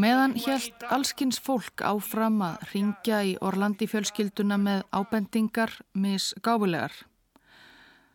meðan 0.00 0.32
helt 0.40 0.84
allskins 0.88 1.36
fólk 1.44 1.84
áfram 1.84 2.40
að 2.46 2.62
ringja 2.70 3.18
í 3.28 3.34
Orlandi 3.44 3.84
fjölskylduna 3.90 4.56
með 4.56 4.80
ábendingar 4.96 5.74
mis 5.92 6.30
gáfulegar. 6.40 6.94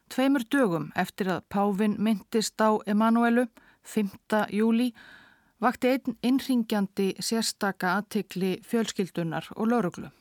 Tveimur 0.09 0.41
dögum 0.49 0.89
eftir 0.97 1.29
að 1.29 1.45
Pávin 1.53 1.93
myndist 2.01 2.57
á 2.57 2.73
Emanuelu, 2.89 3.45
5. 3.85 4.49
júli, 4.49 4.97
vakti 5.61 5.87
einn 5.95 6.17
innringjandi 6.23 7.13
sérstaka 7.19 7.95
aðtikli 7.99 8.59
fjölskyldunar 8.63 9.49
og 9.55 9.71
lauruglu. 9.71 10.11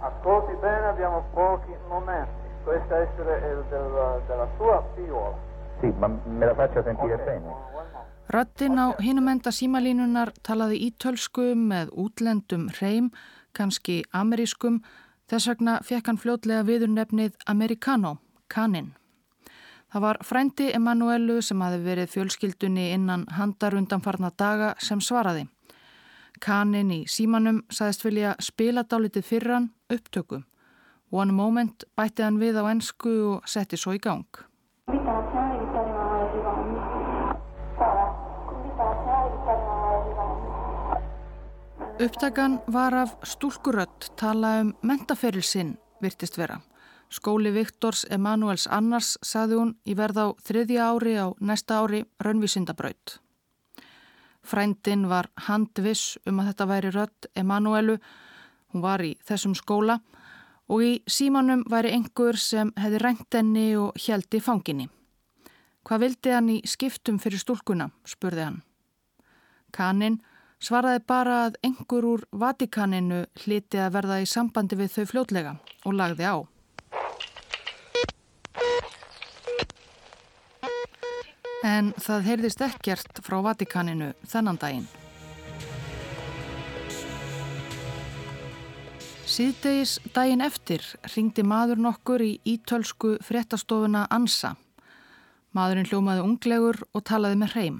Ascolti 0.00 0.56
bene, 0.62 0.86
abbiamo 0.92 1.24
pochi 1.34 1.76
momenti. 1.88 2.48
Questa 2.64 2.96
essere 3.02 3.40
della, 3.70 4.20
della 4.28 4.48
sua 4.56 4.84
figliola. 4.94 5.36
Sì, 5.80 5.86
ma 5.98 6.08
me 6.08 6.46
la 6.46 6.54
faccio 6.54 6.82
sentire 6.82 7.16
bene. 7.16 7.54
Rattin 8.28 8.78
á 8.78 8.94
hinumenda 9.02 9.50
símalínunar 9.50 10.30
talaði 10.46 10.76
ítölsku 10.86 11.50
með 11.56 11.90
útlendum 11.98 12.68
hreim, 12.76 13.10
kannski 13.52 14.04
amerískum, 14.14 14.78
þess 15.26 15.48
vegna 15.50 15.80
fekk 15.82 16.06
hann 16.06 16.20
fljótlega 16.20 16.62
viðurnefnið 16.68 17.34
Americano, 17.50 18.18
kaninn. 18.46 18.92
Það 19.90 20.02
var 20.02 20.18
frændi 20.22 20.68
Emanuelu 20.70 21.40
sem 21.42 21.62
hafi 21.64 21.80
verið 21.82 22.12
fjölskyldunni 22.12 22.92
innan 22.94 23.24
handar 23.34 23.74
undanfarna 23.74 24.30
daga 24.38 24.74
sem 24.78 25.00
svaraði. 25.02 25.48
Kanin 26.40 26.92
í 26.94 27.00
símanum 27.10 27.64
saðist 27.74 28.04
vilja 28.06 28.36
spila 28.38 28.84
dálitið 28.86 29.26
fyrir 29.26 29.54
hann 29.56 29.66
upptöku. 29.90 30.44
One 31.10 31.34
moment 31.34 31.84
bætti 31.98 32.22
hann 32.22 32.38
við 32.38 32.62
á 32.62 32.70
ennsku 32.70 33.16
og 33.32 33.50
setti 33.50 33.76
svo 33.76 33.96
í 33.98 33.98
gang. 33.98 34.24
Upptakan 42.00 42.60
var 42.70 42.94
af 42.94 43.18
stúlkurött 43.26 44.12
tala 44.16 44.60
um 44.62 44.74
mentaferilsinn 44.86 45.74
virtist 46.00 46.38
vera 46.38 46.62
Skóli 47.10 47.50
Viktors 47.50 48.04
Emanuels 48.10 48.68
Annars, 48.70 49.16
saði 49.26 49.58
hún, 49.58 49.72
í 49.82 49.96
verð 49.98 50.20
á 50.22 50.26
þriðja 50.46 50.84
ári 50.92 51.16
á 51.18 51.26
næsta 51.42 51.80
ári 51.82 52.04
raunvísindabraut. 52.22 53.18
Frændin 54.46 55.08
var 55.10 55.28
handviss 55.48 56.18
um 56.26 56.38
að 56.40 56.52
þetta 56.52 56.68
væri 56.70 56.92
rött 56.94 57.26
Emanuelu, 57.34 57.98
hún 58.70 58.84
var 58.84 59.02
í 59.02 59.16
þessum 59.26 59.56
skóla 59.58 59.98
og 60.70 60.84
í 60.86 60.92
símanum 61.10 61.64
væri 61.70 61.90
einhver 61.96 62.38
sem 62.38 62.70
hefði 62.78 63.02
rænt 63.02 63.34
enni 63.34 63.66
og 63.76 63.98
hjælti 63.98 64.40
fanginni. 64.40 64.86
Hvað 65.82 66.02
vildi 66.04 66.34
hann 66.34 66.50
í 66.54 66.60
skiptum 66.68 67.18
fyrir 67.18 67.42
stúlkuna, 67.42 67.90
spurði 68.06 68.46
hann. 68.46 68.60
Kanin 69.74 70.20
svaraði 70.62 71.02
bara 71.08 71.42
að 71.48 71.58
einhver 71.66 72.06
úr 72.06 72.24
Vatikaninu 72.30 73.24
hliti 73.42 73.80
að 73.82 73.94
verða 73.98 74.22
í 74.22 74.30
sambandi 74.30 74.78
við 74.78 74.94
þau 74.94 75.04
fljótlega 75.10 75.58
og 75.84 75.96
lagði 75.96 76.30
á. 76.30 76.36
En 81.66 81.90
það 82.00 82.22
heyrðist 82.24 82.62
ekkert 82.64 83.18
frá 83.20 83.36
Vatikaninu 83.44 84.14
þennan 84.24 84.58
daginn. 84.60 84.86
Síðdegis 89.28 89.98
daginn 90.14 90.40
eftir 90.40 90.82
ringdi 91.12 91.44
maður 91.44 91.82
nokkur 91.84 92.24
í 92.24 92.30
ítölsku 92.48 93.18
fréttastofuna 93.22 94.06
Ansa. 94.10 94.54
Maðurinn 95.52 95.90
hljómaði 95.90 96.24
unglegur 96.24 96.80
og 96.96 97.04
talaði 97.04 97.38
með 97.42 97.52
hreim. 97.54 97.76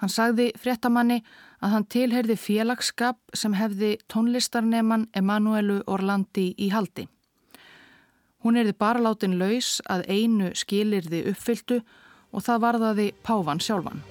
Hann 0.00 0.12
sagði 0.12 0.50
fréttamanni 0.60 1.22
að 1.64 1.74
hann 1.74 1.88
tilherði 1.92 2.36
félagskap 2.40 3.18
sem 3.36 3.56
hefði 3.56 3.94
tónlistarneman 4.12 5.08
Emanuelu 5.16 5.80
Orlandi 5.88 6.50
í 6.60 6.68
haldi. 6.74 7.06
Hún 8.44 8.60
erði 8.60 8.76
bara 8.76 9.00
látin 9.00 9.38
laus 9.40 9.80
að 9.88 10.06
einu 10.08 10.52
skilirði 10.56 11.24
uppfylltu 11.32 11.80
og 11.80 11.90
það 12.38 12.62
varðaði 12.62 13.10
Pávan 13.26 13.58
sjálfan. 13.58 14.04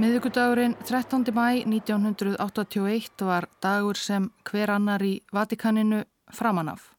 Miðugudagurinn 0.00 0.72
13. 0.88 1.28
mæ 1.36 1.62
1981 1.68 3.26
var 3.28 3.44
dagur 3.60 3.98
sem 4.00 4.30
hver 4.48 4.72
annar 4.72 5.04
í 5.04 5.18
Vatikaninu 5.28 6.00
framanaf. 6.32 6.94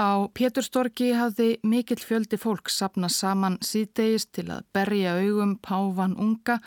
Á 0.00 0.28
Péturstorki 0.32 1.10
hafði 1.16 1.58
mikill 1.64 2.00
fjöldi 2.00 2.36
fólk 2.40 2.72
sapna 2.72 3.08
saman 3.12 3.56
síðdegist 3.64 4.32
til 4.36 4.50
að 4.52 4.64
berja 4.76 5.14
augum 5.20 5.54
Pávan 5.56 6.16
unga 6.20 6.58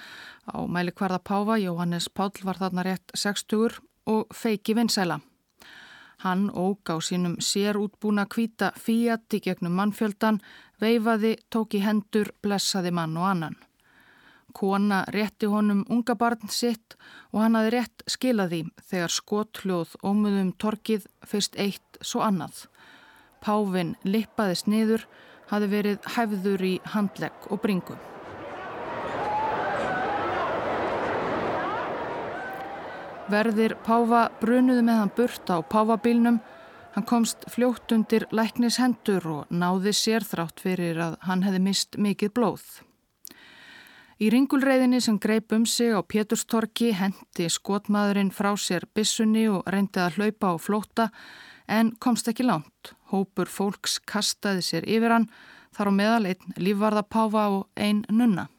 á 0.49 0.57
mæli 0.65 0.93
hverða 0.93 1.19
Páva, 1.21 1.57
Jóhannes 1.61 2.09
Pál 2.09 2.31
var 2.41 2.57
þarna 2.57 2.85
rétt 2.85 3.13
60 3.13 3.81
og 4.09 4.33
feiki 4.33 4.73
vinsæla. 4.73 5.19
Hann 6.19 6.49
óg 6.51 6.83
á 6.91 6.99
sínum 6.99 7.37
sér 7.39 7.77
útbúna 7.79 8.25
kvíta 8.27 8.73
fíat 8.75 9.31
í 9.31 9.39
gegnum 9.39 9.77
mannfjöldan, 9.79 10.41
veifaði, 10.81 11.37
tók 11.49 11.77
í 11.79 11.83
hendur, 11.83 12.33
blessaði 12.43 12.91
mann 12.91 13.15
og 13.17 13.27
annan. 13.29 13.55
Kona 14.53 15.03
rétti 15.13 15.47
honum 15.47 15.85
unga 15.89 16.15
barn 16.19 16.49
sitt 16.49 16.97
og 17.31 17.43
hann 17.43 17.55
hafi 17.55 17.73
rétt 17.75 18.03
skilaði 18.09 18.63
þegar 18.89 19.15
skotljóð 19.15 19.95
ómuðum 20.03 20.51
torkið 20.59 21.07
fyrst 21.23 21.55
eitt 21.55 22.01
svo 22.01 22.25
annað. 22.25 22.65
Pávin 23.39 23.95
lippaðist 24.03 24.67
niður, 24.67 25.05
hafi 25.47 25.71
verið 25.71 26.13
hæfður 26.17 26.65
í 26.65 26.77
handlegg 26.95 27.47
og 27.47 27.61
bringu. 27.63 27.95
Verðir 33.29 33.75
Páfa 33.85 34.23
brunuði 34.41 34.81
með 34.81 34.95
hann 34.97 35.11
burt 35.13 35.51
á 35.53 35.61
Pávabílnum. 35.61 36.39
Hann 36.95 37.05
komst 37.05 37.43
fljótt 37.53 37.93
undir 37.93 38.25
læknis 38.33 38.79
hendur 38.81 39.27
og 39.29 39.51
náði 39.53 39.93
sér 39.93 40.25
þrátt 40.25 40.63
fyrir 40.63 40.97
að 40.97 41.17
hann 41.27 41.45
hefði 41.45 41.59
mist 41.67 41.99
mikið 42.01 42.33
blóð. 42.33 42.65
Í 44.19 44.31
ringulreiðinni 44.33 44.97
sem 45.05 45.19
greip 45.21 45.53
um 45.53 45.67
sig 45.69 45.93
á 45.93 46.01
Péturstorki 46.01 46.89
hendi 46.97 47.51
skotmaðurinn 47.53 48.33
frá 48.33 48.55
sér 48.57 48.89
bissunni 48.97 49.45
og 49.47 49.69
reyndi 49.69 50.01
að 50.01 50.17
hlaupa 50.17 50.51
á 50.51 50.55
flóta 50.57 51.09
en 51.69 51.93
komst 52.01 52.27
ekki 52.33 52.49
langt. 52.49 52.95
Hópur 53.13 53.45
fólks 53.45 53.99
kastaði 54.09 54.65
sér 54.65 54.89
yfir 54.89 55.13
hann, 55.13 55.29
þar 55.69 55.93
á 55.93 55.97
meðal 56.01 56.31
einn 56.33 56.57
lífvarðapáfa 56.57 57.45
og 57.59 57.69
einn 57.77 58.07
nunna. 58.09 58.49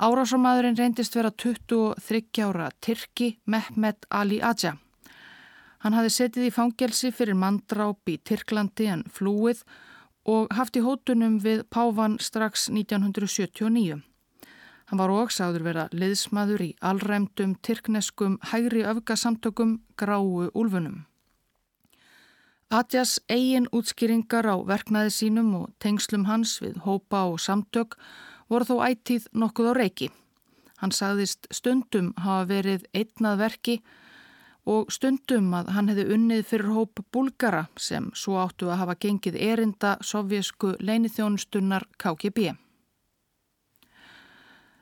Árásamadurinn 0.00 0.78
reyndist 0.78 1.12
vera 1.14 1.28
23 1.30 2.40
ára 2.40 2.70
Tyrki 2.80 3.38
Mehmet 3.44 4.06
Ali 4.08 4.38
Aja. 4.40 4.78
Hann 5.84 5.92
hafi 5.92 6.08
setið 6.14 6.46
í 6.46 6.52
fangelsi 6.56 7.10
fyrir 7.12 7.36
manndráp 7.36 8.08
í 8.08 8.14
Tyrklandi 8.24 8.86
en 8.88 9.02
flúið 9.12 9.60
og 10.24 10.48
haft 10.56 10.78
í 10.80 10.84
hótunum 10.86 11.36
við 11.44 11.66
Pávan 11.68 12.16
strax 12.16 12.70
1979. 12.72 14.00
Hann 14.88 15.02
var 15.02 15.12
ógsáður 15.12 15.66
vera 15.68 15.84
liðsmaður 15.92 16.64
í 16.64 16.70
allræmdum 16.80 17.52
tyrkneskum 17.60 18.38
hægri 18.54 18.86
öfgasamtökum 18.88 19.82
gráu 20.00 20.48
úlfunum. 20.48 21.04
Atjas 22.72 23.18
eigin 23.28 23.68
útskýringar 23.68 24.48
á 24.48 24.56
verknaði 24.64 25.12
sínum 25.12 25.52
og 25.60 25.70
tengslum 25.76 26.24
hans 26.24 26.56
við 26.64 26.80
hópa 26.88 27.26
og 27.28 27.36
samtök 27.36 28.00
voru 28.50 28.66
þó 28.66 28.76
ættíð 28.90 29.28
nokkuð 29.32 29.70
á 29.70 29.74
reiki. 29.78 30.10
Hann 30.80 30.92
sagðist 30.96 31.46
stundum 31.54 32.12
hafa 32.16 32.46
verið 32.50 32.86
einnað 32.96 33.42
verki 33.44 33.80
og 34.68 34.90
stundum 34.92 35.52
að 35.56 35.70
hann 35.74 35.90
hefði 35.90 36.06
unnið 36.14 36.46
fyrir 36.48 36.72
hóp 36.74 37.02
búlgara 37.12 37.66
sem 37.76 38.10
svo 38.14 38.40
áttu 38.40 38.70
að 38.70 38.82
hafa 38.82 38.96
gengið 39.04 39.38
erinda 39.40 39.96
sovjesku 40.00 40.74
leinithjónustunnar 40.80 41.86
KGB. 42.00 42.54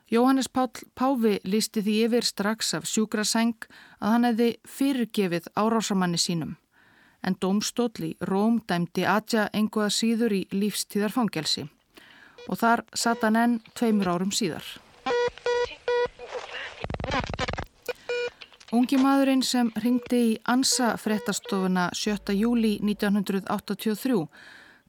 Jóhannes 0.09 0.49
Pál 0.49 0.71
Páfi 0.97 1.37
lísti 1.45 1.83
því 1.85 1.95
yfir 2.07 2.25
strax 2.25 2.73
af 2.73 2.87
sjúkraseng 2.89 3.67
að 4.01 4.13
hann 4.15 4.25
hefði 4.25 4.47
fyrirgefið 4.65 5.51
árásamanni 5.53 6.17
sínum 6.17 6.55
en 7.21 7.35
domstóll 7.41 8.07
í 8.07 8.15
Róm 8.25 8.61
dæmdi 8.67 9.03
Atja 9.05 9.49
enguða 9.53 9.91
síður 9.93 10.33
í 10.39 10.41
lífstíðarfangelsi 10.55 11.67
og 12.47 12.61
þar 12.61 12.85
satt 12.93 13.25
hann 13.25 13.39
enn 13.39 13.57
tveimur 13.73 14.13
árum 14.13 14.31
síðar. 14.31 14.63
Ungi 18.69 18.99
maðurinn 19.01 19.41
sem 19.41 19.71
ringdi 19.81 20.17
í 20.29 20.33
Ansa 20.45 20.91
fréttastofuna 21.01 21.87
7. 21.97 22.35
júli 22.37 22.75
1983 22.85 24.19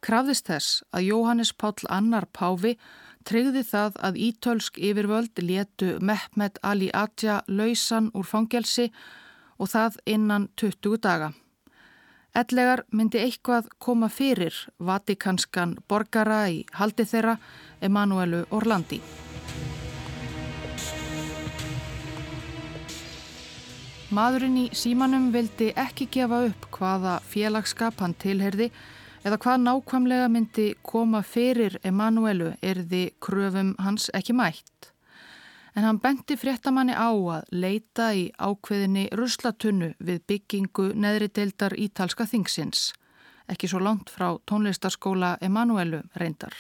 krafðist 0.05 0.51
þess 0.51 0.83
að 0.93 1.07
Jóhannes 1.09 1.53
Páll 1.57 1.89
Annar 1.89 2.27
Páfi 2.29 2.75
treyði 3.25 3.63
það 3.65 3.97
að 4.05 4.19
ítölsk 4.27 4.81
yfirvöld 4.81 5.41
letu 5.45 5.95
Mehmet 6.01 6.61
Ali 6.63 6.91
Atja 6.93 7.41
lausan 7.49 8.11
úr 8.13 8.29
fangelsi 8.29 8.91
og 9.61 9.73
það 9.73 9.97
innan 10.09 10.49
20 10.61 11.01
daga. 11.01 11.33
Ellegar 12.31 12.85
myndi 12.95 13.19
eitthvað 13.19 13.67
koma 13.83 14.07
fyrir 14.09 14.55
vatikanskan 14.79 15.73
borgara 15.91 16.45
í 16.47 16.61
haldi 16.79 17.03
þeirra 17.03 17.35
Emanuelu 17.83 18.45
Orlandi. 18.55 19.01
Maðurinn 24.15 24.61
í 24.63 24.65
símanum 24.75 25.29
vildi 25.35 25.73
ekki 25.79 26.07
gefa 26.15 26.45
upp 26.47 26.71
hvaða 26.79 27.19
félagskap 27.33 27.99
hann 28.03 28.15
tilherði 28.15 28.71
eða 29.27 29.39
hvað 29.43 29.67
nákvæmlega 29.67 30.31
myndi 30.31 30.69
koma 30.87 31.25
fyrir 31.27 31.81
Emanuelu 31.83 32.55
erði 32.63 33.09
kröfum 33.19 33.75
hans 33.83 34.07
ekki 34.15 34.39
mætt 34.39 34.90
en 35.75 35.85
hann 35.85 36.01
benti 36.03 36.37
fréttamanni 36.37 36.95
á 36.97 37.11
að 37.11 37.51
leita 37.53 38.11
í 38.17 38.31
ákveðinni 38.39 39.09
ruslatunnu 39.15 39.93
við 39.99 40.23
byggingu 40.27 40.91
neðri 40.95 41.31
deildar 41.31 41.77
ítalska 41.79 42.27
þingsins, 42.27 42.91
ekki 43.51 43.71
svo 43.71 43.81
langt 43.83 44.11
frá 44.11 44.39
tónlistarskóla 44.51 45.37
Emanuelu 45.41 46.03
reyndar. 46.19 46.55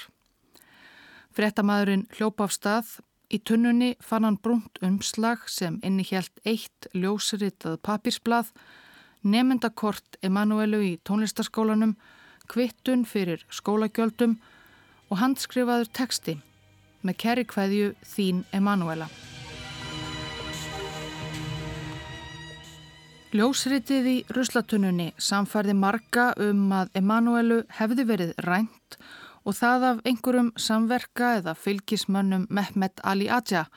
Fréttamaðurinn 1.34 2.06
hljópa 2.16 2.46
af 2.46 2.54
stað, 2.54 2.92
í 3.30 3.38
tunnunni 3.38 3.94
fann 4.02 4.26
hann 4.26 4.38
brunt 4.42 4.78
umslag 4.82 5.46
sem 5.50 5.78
innihjælt 5.86 6.42
eitt 6.44 6.90
ljósritað 6.94 7.78
papírsblað, 7.86 8.50
nefndakort 9.22 10.18
Emanuelu 10.22 10.82
í 10.86 10.92
tónlistarskólanum, 11.06 11.96
kvittun 12.50 13.04
fyrir 13.06 13.44
skólagjöldum 13.50 14.38
og 15.10 15.20
handskrifaður 15.22 15.90
teksti 15.94 16.40
með 17.02 17.18
kæri 17.22 17.44
kveðju 17.48 17.90
þín 18.06 18.44
Emanuela. 18.56 19.08
Ljósritið 23.30 24.06
í 24.10 24.16
ruslatununni 24.34 25.12
samfærði 25.22 25.76
marga 25.78 26.32
um 26.42 26.64
að 26.74 26.90
Emanuelu 26.98 27.60
hefði 27.78 28.06
verið 28.08 28.32
rænt 28.42 28.98
og 29.46 29.54
það 29.54 29.86
af 29.90 30.00
einhverjum 30.10 30.50
samverka 30.58 31.36
eða 31.38 31.54
fylgismönnum 31.54 32.48
Mehmet 32.50 32.98
Ali 33.06 33.30
Aja, 33.30 33.68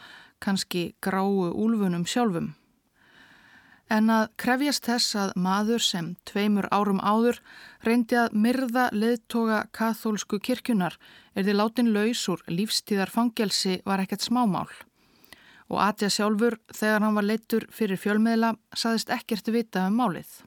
kannski 0.41 0.95
gráu 1.05 1.53
úlfunum 1.53 2.07
sjálfum. 2.09 2.55
En 3.93 4.09
að 4.09 4.31
krefjast 4.41 4.87
þess 4.89 5.15
að 5.21 5.31
maður 5.37 5.83
sem 5.85 6.05
tveimur 6.25 6.65
árum 6.73 7.01
áður 7.03 7.37
reyndi 7.85 8.17
að 8.17 8.37
myrða 8.45 8.87
leðtoga 8.95 9.59
kathólsku 9.77 10.39
kirkjunar 10.41 10.95
er 11.35 11.45
því 11.45 11.53
látin 11.59 11.91
laus 11.93 12.23
úr 12.31 12.41
lífstíðar 12.49 13.11
fangelsi 13.13 13.75
var 13.85 14.01
ekkert 14.01 14.25
smámál. 14.25 14.71
Og 15.69 15.77
Atja 15.83 16.09
sjálfur, 16.09 16.57
þegar 16.73 17.05
hann 17.05 17.19
var 17.19 17.27
leittur 17.27 17.67
fyrir 17.69 18.01
fjölmiðla, 18.01 18.55
saðist 18.73 19.13
ekkert 19.13 19.51
vita 19.53 19.85
um 19.89 20.01
málið. 20.01 20.41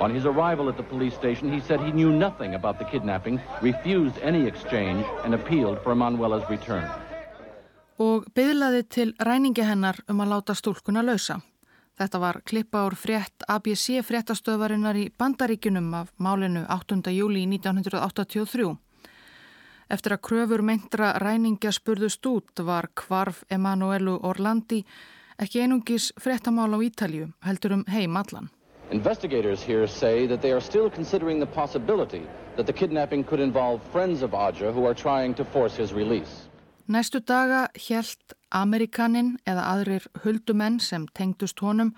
On 0.00 0.10
his 0.10 0.26
arrival 0.26 0.68
at 0.68 0.76
the 0.76 0.86
police 0.90 1.14
station 1.14 1.52
he 1.52 1.60
said 1.60 1.80
he 1.80 1.92
knew 1.92 2.10
nothing 2.10 2.54
about 2.54 2.78
the 2.78 2.88
kidnapping, 2.90 3.38
refused 3.62 4.18
any 4.22 4.46
exchange 4.46 5.06
and 5.24 5.34
appealed 5.34 5.78
for 5.84 5.94
Manuela's 5.94 6.48
return. 6.50 6.90
Og 8.00 8.26
byðlaði 8.34 8.82
til 8.88 9.14
ræningi 9.20 9.62
hennar 9.62 10.02
um 10.08 10.22
að 10.24 10.34
láta 10.34 10.58
stúlkuna 10.58 11.04
lausa. 11.06 11.38
Þetta 12.00 12.18
var 12.18 12.38
klippa 12.48 12.80
ár 12.86 12.94
frétt 12.96 13.44
ABC 13.44 13.98
fréttastöðvarinnar 14.08 14.96
í 14.96 15.10
Bandaríkunum 15.20 15.90
af 15.98 16.14
málinu 16.16 16.62
8. 16.72 17.10
júli 17.12 17.42
1983. 17.44 18.70
Eftir 19.92 20.14
að 20.16 20.22
kröfur 20.24 20.64
meintra 20.64 21.10
ræningja 21.20 21.74
spurðust 21.76 22.24
út 22.30 22.62
var 22.64 22.88
kvarf 22.96 23.42
Emanuelu 23.52 24.16
Orlandi 24.30 24.80
ekki 25.36 25.60
einungis 25.60 26.08
fréttamál 26.16 26.72
á 26.72 26.80
Ítalju, 26.80 27.28
heldur 27.44 27.76
um 27.76 27.84
heim 27.92 28.16
allan. 28.16 28.48
Investigators 28.90 29.60
here 29.60 29.86
say 29.86 30.26
that 30.26 30.40
they 30.40 30.52
are 30.52 30.64
still 30.64 30.88
considering 30.88 31.38
the 31.38 31.52
possibility 31.52 32.24
that 32.56 32.64
the 32.64 32.72
kidnapping 32.72 33.24
could 33.24 33.40
involve 33.40 33.82
friends 33.92 34.22
of 34.22 34.32
Aja 34.32 34.72
who 34.72 34.86
are 34.88 34.94
trying 34.94 35.34
to 35.34 35.44
force 35.44 35.76
his 35.76 35.92
release. 35.92 36.48
Næstu 36.88 37.20
daga 37.20 37.68
helt 37.88 38.39
Amerikanin 38.50 39.36
eða 39.46 39.66
aðrir 39.74 40.06
huldumenn 40.24 40.80
sem 40.80 41.06
tengdust 41.14 41.60
honum 41.62 41.94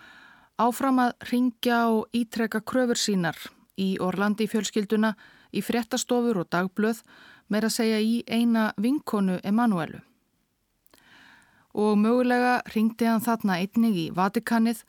áfram 0.61 1.01
að 1.01 1.13
ringja 1.31 1.87
og 1.89 2.09
ítrekka 2.13 2.61
kröfur 2.61 3.01
sínar 3.01 3.39
í 3.81 3.97
Orlandi 4.01 4.47
fjölskylduna, 4.51 5.15
í 5.53 5.61
fréttastofur 5.65 6.43
og 6.43 6.51
dagblöð 6.53 7.03
með 7.53 7.69
að 7.69 7.75
segja 7.77 8.01
í 8.01 8.21
eina 8.29 8.73
vinkonu 8.81 9.39
Emanuelu. 9.45 10.01
Og 11.73 11.97
mögulega 11.97 12.61
ringdi 12.75 13.09
hann 13.09 13.25
þarna 13.25 13.59
einnig 13.65 13.97
í 13.97 14.07
Vatikanið 14.13 14.85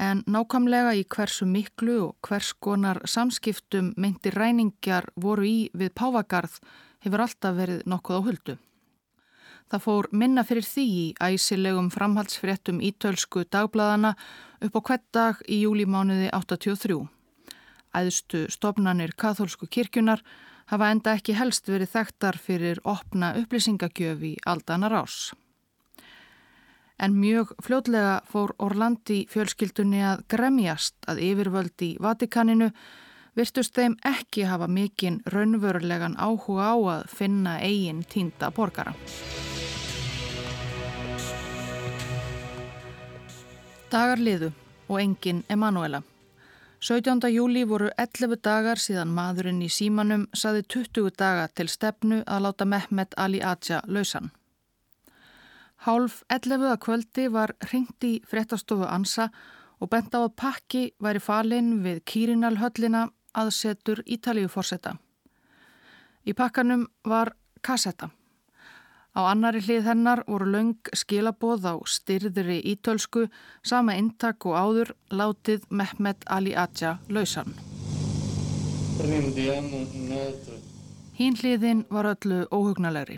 en 0.00 0.20
nákamlega 0.28 0.92
í 0.96 1.04
hversu 1.08 1.48
miklu 1.48 1.96
og 2.10 2.28
hvers 2.28 2.52
konar 2.60 3.00
samskiptum 3.08 3.94
meinti 3.96 4.32
ræningjar 4.32 5.08
voru 5.16 5.48
í 5.48 5.58
við 5.72 5.94
Pávagarð 5.96 6.58
hefur 7.04 7.24
alltaf 7.24 7.56
verið 7.56 7.84
nokkuð 7.88 8.20
á 8.20 8.26
huldu. 8.28 8.56
Það 9.66 9.82
fór 9.82 10.06
minna 10.14 10.44
fyrir 10.46 10.62
því 10.62 10.84
í 10.86 11.06
æsilegum 11.18 11.88
framhaldsfréttum 11.90 12.78
ítölsku 12.86 13.42
dagbladana 13.50 14.12
upp 14.62 14.76
á 14.78 14.80
hvert 14.86 15.06
dag 15.12 15.40
í 15.50 15.62
júlimánuði 15.64 16.28
83. 16.30 17.00
Æðstu 17.96 18.44
stopnanir 18.52 19.16
katholsku 19.18 19.66
kirkjunar 19.66 20.22
hafa 20.70 20.90
enda 20.94 21.16
ekki 21.18 21.34
helst 21.38 21.66
verið 21.70 21.90
þekktar 21.96 22.38
fyrir 22.38 22.78
opna 22.84 23.32
upplýsingagjöf 23.40 24.22
í 24.22 24.36
aldanar 24.46 24.94
ás. 25.02 25.32
En 27.02 27.18
mjög 27.18 27.50
fljótlega 27.62 28.20
fór 28.30 28.54
Orlandi 28.62 29.24
fjölskyldunni 29.28 30.00
að 30.12 30.22
gremjast 30.32 30.96
að 31.10 31.20
yfirvöldi 31.26 31.90
Vatikaninu 32.00 32.70
virtust 33.36 33.74
þeim 33.76 33.98
ekki 34.06 34.46
hafa 34.48 34.70
mikinn 34.70 35.20
raunverulegan 35.28 36.16
áhuga 36.16 36.72
á 36.72 36.76
að 36.94 37.04
finna 37.18 37.58
eigin 37.60 38.00
tínda 38.08 38.48
borgara. 38.54 38.94
Dagar 43.96 44.20
liðu 44.20 44.50
og 44.92 44.98
engin 45.00 45.38
Emanuela. 45.48 46.02
17. 46.84 47.30
júli 47.32 47.62
voru 47.64 47.86
11 47.96 48.42
dagar 48.44 48.76
síðan 48.82 49.14
maðurinn 49.16 49.62
í 49.64 49.70
símanum 49.72 50.26
saði 50.36 50.66
20 50.74 51.14
daga 51.16 51.46
til 51.48 51.64
stefnu 51.72 52.18
að 52.26 52.42
láta 52.44 52.66
Mehmet 52.68 53.16
Ali 53.16 53.40
Atja 53.40 53.78
lausan. 53.88 54.28
Hálf 55.86 56.18
11. 56.28 56.66
að 56.74 56.82
kvöldi 56.84 57.24
var 57.32 57.54
ringt 57.70 58.04
í 58.04 58.12
fréttastofu 58.28 58.84
Ansa 58.84 59.30
og 59.80 59.88
bent 59.94 60.12
á 60.12 60.20
að 60.20 60.36
pakki 60.44 60.84
væri 61.00 61.22
falinn 61.30 61.72
við 61.86 62.04
Kírinalhöllina 62.04 63.06
aðsetur 63.32 64.04
Ítalíu 64.04 64.52
fórseta. 64.52 64.98
Í 66.28 66.36
pakkanum 66.36 66.84
var 67.08 67.32
kassetta. 67.64 68.10
Á 69.16 69.32
annari 69.32 69.62
hlið 69.64 69.86
hennar 69.88 70.20
voru 70.28 70.44
laung 70.52 70.90
skilaboð 70.92 71.64
á 71.64 71.74
styrðri 71.88 72.58
ítölsku, 72.68 73.30
sama 73.64 73.94
intak 73.96 74.44
og 74.44 74.52
áður 74.60 74.92
látið 75.08 75.64
Mehmet 75.72 76.26
Ali 76.28 76.52
Atja 76.52 76.98
lausan. 77.08 77.56
Hín 81.16 81.40
hliðin 81.40 81.86
var 81.88 82.10
öllu 82.12 82.44
óhugnalegri. 82.52 83.16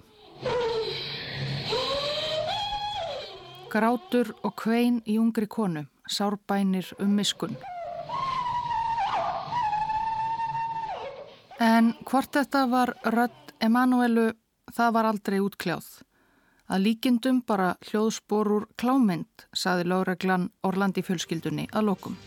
Grátur 3.68 4.30
og 4.46 4.54
kvein 4.54 5.02
í 5.02 5.18
ungri 5.18 5.50
konu, 5.50 5.88
sárbænir 6.06 6.94
um 7.02 7.10
miskun. 7.18 7.58
En 11.58 11.96
hvort 12.06 12.30
þetta 12.30 12.68
var 12.70 12.94
rödd 13.02 13.56
Emanuelu 13.58 14.30
það 14.74 14.94
var 14.96 15.08
aldrei 15.10 15.38
útkljáð. 15.44 15.88
Að 16.68 16.82
líkindum 16.84 17.40
bara 17.48 17.76
hljóðsporur 17.88 18.68
klámynd, 18.76 19.46
saði 19.56 19.88
láreglan 19.88 20.50
Orlandi 20.62 21.04
fjölskyldunni 21.04 21.68
að 21.72 21.88
lokum. 21.88 22.18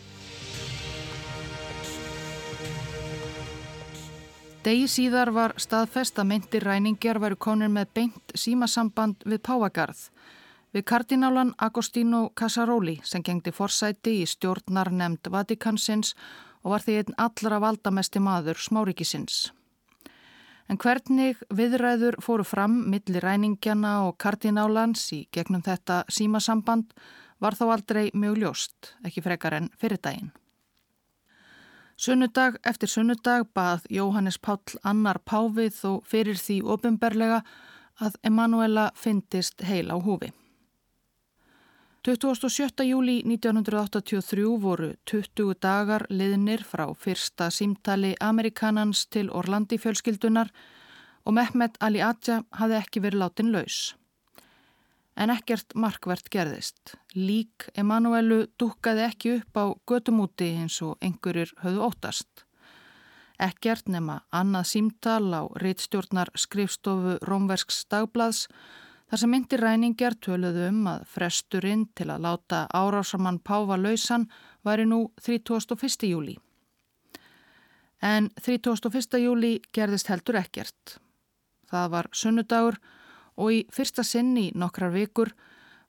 Degi 4.62 4.86
síðar 4.86 5.32
var 5.34 5.56
staðfest 5.58 6.20
að 6.22 6.28
myndir 6.30 6.62
ræningjar 6.62 7.18
væru 7.22 7.38
konir 7.38 7.70
með 7.70 7.88
beint 7.98 8.34
símasamband 8.38 9.24
við 9.26 9.40
Páagarð, 9.42 10.04
við 10.70 10.86
kardinálan 10.86 11.50
Agostino 11.58 12.28
Casaróli 12.38 13.00
sem 13.02 13.24
gengdi 13.26 13.50
forsæti 13.50 14.20
í 14.22 14.28
stjórnar 14.30 14.92
nefnd 14.94 15.32
Vatikansins 15.34 16.14
og 16.62 16.76
var 16.76 16.86
því 16.86 17.00
einn 17.00 17.18
allra 17.26 17.58
valdamesti 17.62 18.22
maður 18.22 18.62
smárikisins. 18.62 19.50
En 20.72 20.78
hvernig 20.80 21.36
viðræður 21.52 22.16
fóru 22.24 22.46
fram 22.48 22.78
millir 22.88 23.20
ræningjana 23.20 24.06
og 24.06 24.14
kardinálans 24.22 25.02
í 25.12 25.18
gegnum 25.36 25.60
þetta 25.66 25.98
símasamband 26.08 26.94
var 27.44 27.58
þó 27.58 27.66
aldrei 27.74 28.06
mjög 28.16 28.38
ljóst, 28.40 28.94
ekki 29.04 29.20
frekar 29.20 29.58
en 29.58 29.68
fyrir 29.76 30.00
daginn. 30.00 30.30
Sunnudag 32.00 32.56
eftir 32.64 32.88
sunnudag 32.88 33.50
bað 33.52 33.84
Jóhannes 33.92 34.40
Páll 34.40 34.80
annar 34.80 35.20
pávið 35.20 35.76
og 35.90 36.06
fyrir 36.08 36.40
því 36.40 36.62
ofinberlega 36.64 37.42
að 38.00 38.16
Emanuela 38.24 38.88
fyndist 38.96 39.60
heil 39.68 39.92
á 39.92 40.00
húfi. 40.00 40.32
27. 42.04 42.82
júli 42.84 43.22
1983 43.24 44.60
voru 44.60 44.88
20 45.06 45.54
dagar 45.62 46.02
liðnir 46.10 46.64
frá 46.66 46.88
fyrsta 46.98 47.46
símtali 47.54 48.16
Amerikanans 48.18 49.04
til 49.06 49.30
Orlandi 49.30 49.78
fjölskyldunar 49.78 50.50
og 51.24 51.36
Mehmet 51.38 51.78
Ali 51.78 52.02
Atja 52.02 52.40
hafði 52.58 52.78
ekki 52.80 53.04
verið 53.06 53.22
látin 53.22 53.52
laus. 53.54 53.78
En 55.14 55.30
ekkert 55.30 55.78
markvert 55.78 56.26
gerðist. 56.26 56.96
Lík 57.14 57.70
Emanuelu 57.78 58.48
dukkaði 58.58 59.06
ekki 59.06 59.38
upp 59.38 59.62
á 59.62 59.64
götumúti 59.86 60.50
eins 60.58 60.82
og 60.82 60.98
einhverjir 60.98 61.54
höfðu 61.62 61.86
óttast. 61.86 62.46
Ekkert 63.38 63.86
nema 63.86 64.24
annað 64.34 64.72
símtal 64.74 65.30
á 65.30 65.46
reittstjórnar 65.54 66.34
skrifstofu 66.34 67.20
Rómversks 67.22 67.84
dagblads 67.86 68.48
Þar 69.12 69.20
sem 69.20 69.28
myndir 69.28 69.60
ræningjar 69.60 70.14
töluðu 70.24 70.62
um 70.70 70.86
að 70.88 71.02
fresturinn 71.12 71.82
til 71.92 72.06
að 72.14 72.22
láta 72.24 72.62
árásamann 72.72 73.42
Páfa 73.44 73.76
lausan 73.76 74.24
væri 74.64 74.86
nú 74.88 75.02
31. 75.20 76.08
júli. 76.08 76.38
En 78.00 78.30
31. 78.40 79.20
júli 79.20 79.52
gerðist 79.76 80.08
heldur 80.08 80.40
ekkert. 80.40 80.96
Það 81.68 81.92
var 81.92 82.10
sunnudagur 82.16 82.80
og 83.36 83.52
í 83.52 83.60
fyrsta 83.68 84.00
sinn 84.00 84.32
í 84.40 84.48
nokkrar 84.56 84.96
vikur 84.96 85.36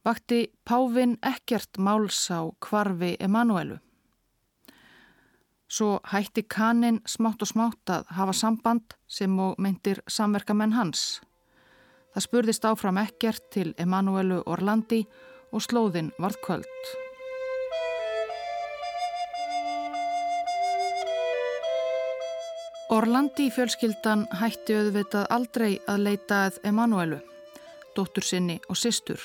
vakti 0.04 0.50
Pávin 0.68 1.16
ekkert 1.24 1.80
máls 1.80 2.28
á 2.28 2.44
kvarfi 2.60 3.16
Emanuelu. 3.24 3.80
Svo 5.72 6.02
hætti 6.12 6.44
kannin 6.44 7.00
smátt 7.08 7.40
og 7.40 7.56
smátt 7.56 7.88
að 7.88 8.18
hafa 8.20 8.36
samband 8.36 8.98
sem 9.08 9.40
og 9.40 9.56
myndir 9.56 10.04
samverkamenn 10.12 10.76
hans. 10.76 11.22
Það 12.14 12.26
spurðist 12.28 12.66
áfram 12.70 13.00
ekkert 13.02 13.46
til 13.54 13.72
Emanuelu 13.82 14.44
Orlandi 14.46 15.02
og 15.54 15.64
slóðin 15.66 16.12
varð 16.22 16.38
kvöld. 16.46 16.92
Orlandi 22.94 23.48
fjölskyldan 23.50 24.28
hætti 24.38 24.76
auðvitað 24.78 25.32
aldrei 25.34 25.72
að 25.90 26.04
leita 26.06 26.44
að 26.46 26.60
Emanuelu, 26.70 27.18
dóttur 27.98 28.28
sinni 28.28 28.60
og 28.70 28.78
sýstur. 28.78 29.18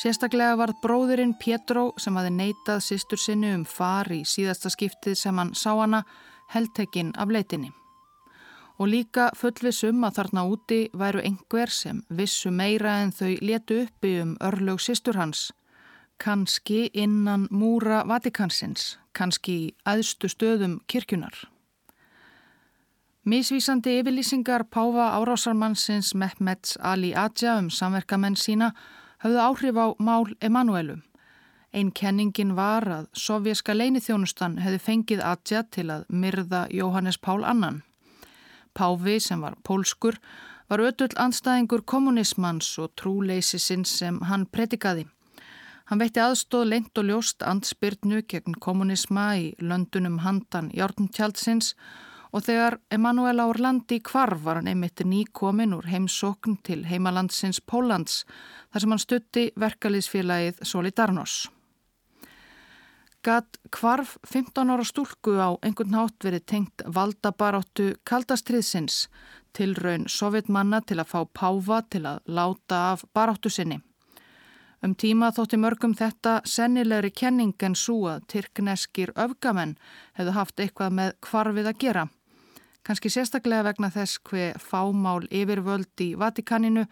Sérstaklega 0.00 0.56
varð 0.56 0.80
bróðurinn 0.80 1.36
Pétró 1.36 1.90
sem 2.00 2.16
hafi 2.16 2.32
neitað 2.32 2.80
sýstur 2.86 3.20
sinni 3.20 3.52
um 3.52 3.66
far 3.68 4.08
í 4.08 4.22
síðasta 4.24 4.72
skiptið 4.72 5.20
sem 5.20 5.36
hann 5.36 5.52
sá 5.52 5.74
hana 5.74 6.00
heldtekinn 6.54 7.12
af 7.20 7.28
leitinni. 7.28 7.74
Og 8.82 8.88
líka 8.90 9.28
fullvissum 9.38 10.02
að 10.02 10.16
þarna 10.16 10.42
úti 10.50 10.76
væru 10.98 11.20
einhver 11.22 11.70
sem 11.70 12.00
vissu 12.10 12.50
meira 12.50 12.96
en 13.04 13.12
þau 13.14 13.36
letu 13.38 13.76
uppi 13.84 14.16
um 14.18 14.32
örlög 14.42 14.80
sýstur 14.82 15.14
hans. 15.20 15.52
Kanski 16.18 16.88
innan 16.90 17.44
múra 17.50 18.00
Vatikansins, 18.10 18.96
kanski 19.14 19.54
í 19.54 19.68
aðstu 19.86 20.26
stöðum 20.32 20.80
kirkjunar. 20.90 21.36
Mísvísandi 23.22 24.00
yfirlýsingar 24.00 24.66
Páfa 24.66 25.12
árásarmannsins 25.20 26.10
Mehmets 26.18 26.74
Ali 26.82 27.12
Adja 27.14 27.54
um 27.62 27.70
samverkamenn 27.70 28.34
sína 28.34 28.72
höfðu 29.22 29.44
áhrif 29.46 29.78
á 29.78 29.86
mál 30.02 30.26
Emanuelu. 30.42 30.98
Einn 31.70 31.94
kenningin 31.94 32.56
var 32.58 32.90
að 32.90 33.06
sovjerska 33.14 33.78
leinithjónustan 33.78 34.58
hefði 34.58 34.84
fengið 34.90 35.22
Adja 35.22 35.62
til 35.70 35.86
að 35.94 36.04
myrða 36.10 36.66
Jóhannes 36.74 37.22
Pál 37.22 37.46
annan. 37.46 37.84
Páfi 38.74 39.18
sem 39.20 39.40
var 39.40 39.58
pólskur 39.66 40.16
var 40.72 40.80
ötull 40.80 41.12
anstæðingur 41.20 41.82
kommunismans 41.84 42.78
og 42.80 42.94
trúleysisins 42.96 43.92
sem 44.00 44.20
hann 44.28 44.46
predikaði. 44.48 45.04
Hann 45.90 46.00
veitti 46.00 46.22
aðstóð 46.24 46.70
leint 46.70 46.96
og 46.96 47.10
ljóst 47.10 47.44
andspyrnu 47.44 48.22
gegn 48.24 48.56
kommunisma 48.56 49.26
í 49.36 49.50
löndunum 49.60 50.22
handan 50.24 50.70
Járntjaldsins 50.72 51.74
og 52.32 52.46
þegar 52.46 52.78
Emanuela 52.88 53.44
Orlandi 53.52 54.00
kvarf 54.00 54.40
var 54.46 54.62
hann 54.62 54.72
einmitt 54.72 55.04
nýkomin 55.04 55.76
úr 55.76 55.90
heimsókn 55.92 56.56
til 56.64 56.86
heimalandsins 56.88 57.60
Pólans 57.60 58.22
þar 58.72 58.80
sem 58.80 58.96
hann 58.96 59.04
stutti 59.04 59.48
verkaliðsfélagið 59.60 60.64
Solidarnos. 60.64 61.42
Gat 63.22 63.58
kvarf 63.70 64.16
15 64.26 64.70
ára 64.74 64.82
stúlku 64.82 65.36
á 65.38 65.54
einhvern 65.62 65.92
nátt 65.94 66.24
verið 66.26 66.42
tengt 66.50 66.82
valdabaráttu 66.82 67.92
kaldastriðsins 68.02 68.96
til 69.54 69.76
raun 69.78 70.08
sovjetmanna 70.10 70.80
til 70.82 70.96
að 70.98 71.10
fá 71.12 71.20
páfa 71.30 71.76
til 71.86 72.00
að 72.10 72.18
láta 72.26 72.80
af 72.92 73.04
baráttu 73.14 73.52
sinni. 73.54 73.78
Um 74.82 74.96
tíma 74.98 75.28
þótti 75.30 75.60
mörgum 75.62 75.94
þetta 75.94 76.40
sennilegri 76.42 77.12
kenning 77.14 77.54
en 77.62 77.76
svo 77.78 78.08
að 78.10 78.24
tyrkneskir 78.32 79.12
öfgamenn 79.14 79.76
hefðu 80.18 80.34
haft 80.34 80.58
eitthvað 80.58 80.96
með 80.98 81.12
kvarfið 81.22 81.68
að 81.70 81.78
gera. 81.84 82.04
Kanski 82.82 83.12
sérstaklega 83.14 83.68
vegna 83.68 83.92
þess 83.94 84.18
hver 84.26 84.58
fámál 84.58 85.28
yfirvöld 85.30 86.02
í 86.02 86.08
Vatikaninu 86.18 86.88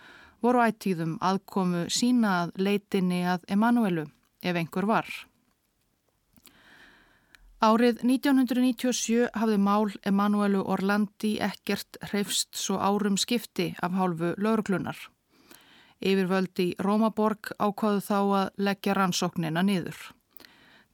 voru 0.46 0.62
ættíðum 0.62 1.18
aðkomu 1.18 1.88
sína 1.90 2.36
að 2.44 2.54
leitinni 2.68 3.24
að 3.26 3.50
Emanuelu 3.50 4.06
ef 4.46 4.54
einhver 4.54 4.86
var. 4.86 5.10
Árið 7.60 7.98
1997 8.08 9.26
hafði 9.36 9.56
mál 9.60 9.90
Emanuelu 10.08 10.62
Orlandi 10.64 11.34
ekkert 11.44 11.98
hreifst 12.08 12.56
svo 12.56 12.78
árum 12.80 13.18
skipti 13.20 13.74
af 13.84 13.92
hálfu 13.98 14.30
lauruglunar. 14.40 14.96
Yfirvöldi 16.00 16.70
Rómaborg 16.80 17.52
ákvaðu 17.60 18.00
þá 18.06 18.16
að 18.16 18.64
leggja 18.64 18.96
rannsóknina 18.96 19.60
niður. 19.60 19.98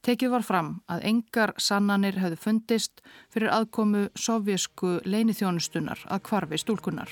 Tekið 0.03 0.33
var 0.35 0.43
fram 0.43 0.73
að 0.91 1.07
engar 1.07 1.53
sannanir 1.55 2.19
hefðu 2.19 2.41
fundist 2.43 2.99
fyrir 3.31 3.53
aðkomu 3.55 4.09
sovjesku 4.19 4.97
leinithjónustunar 5.07 6.03
að 6.11 6.25
kvarfi 6.27 6.59
stúlkunar. 6.59 7.07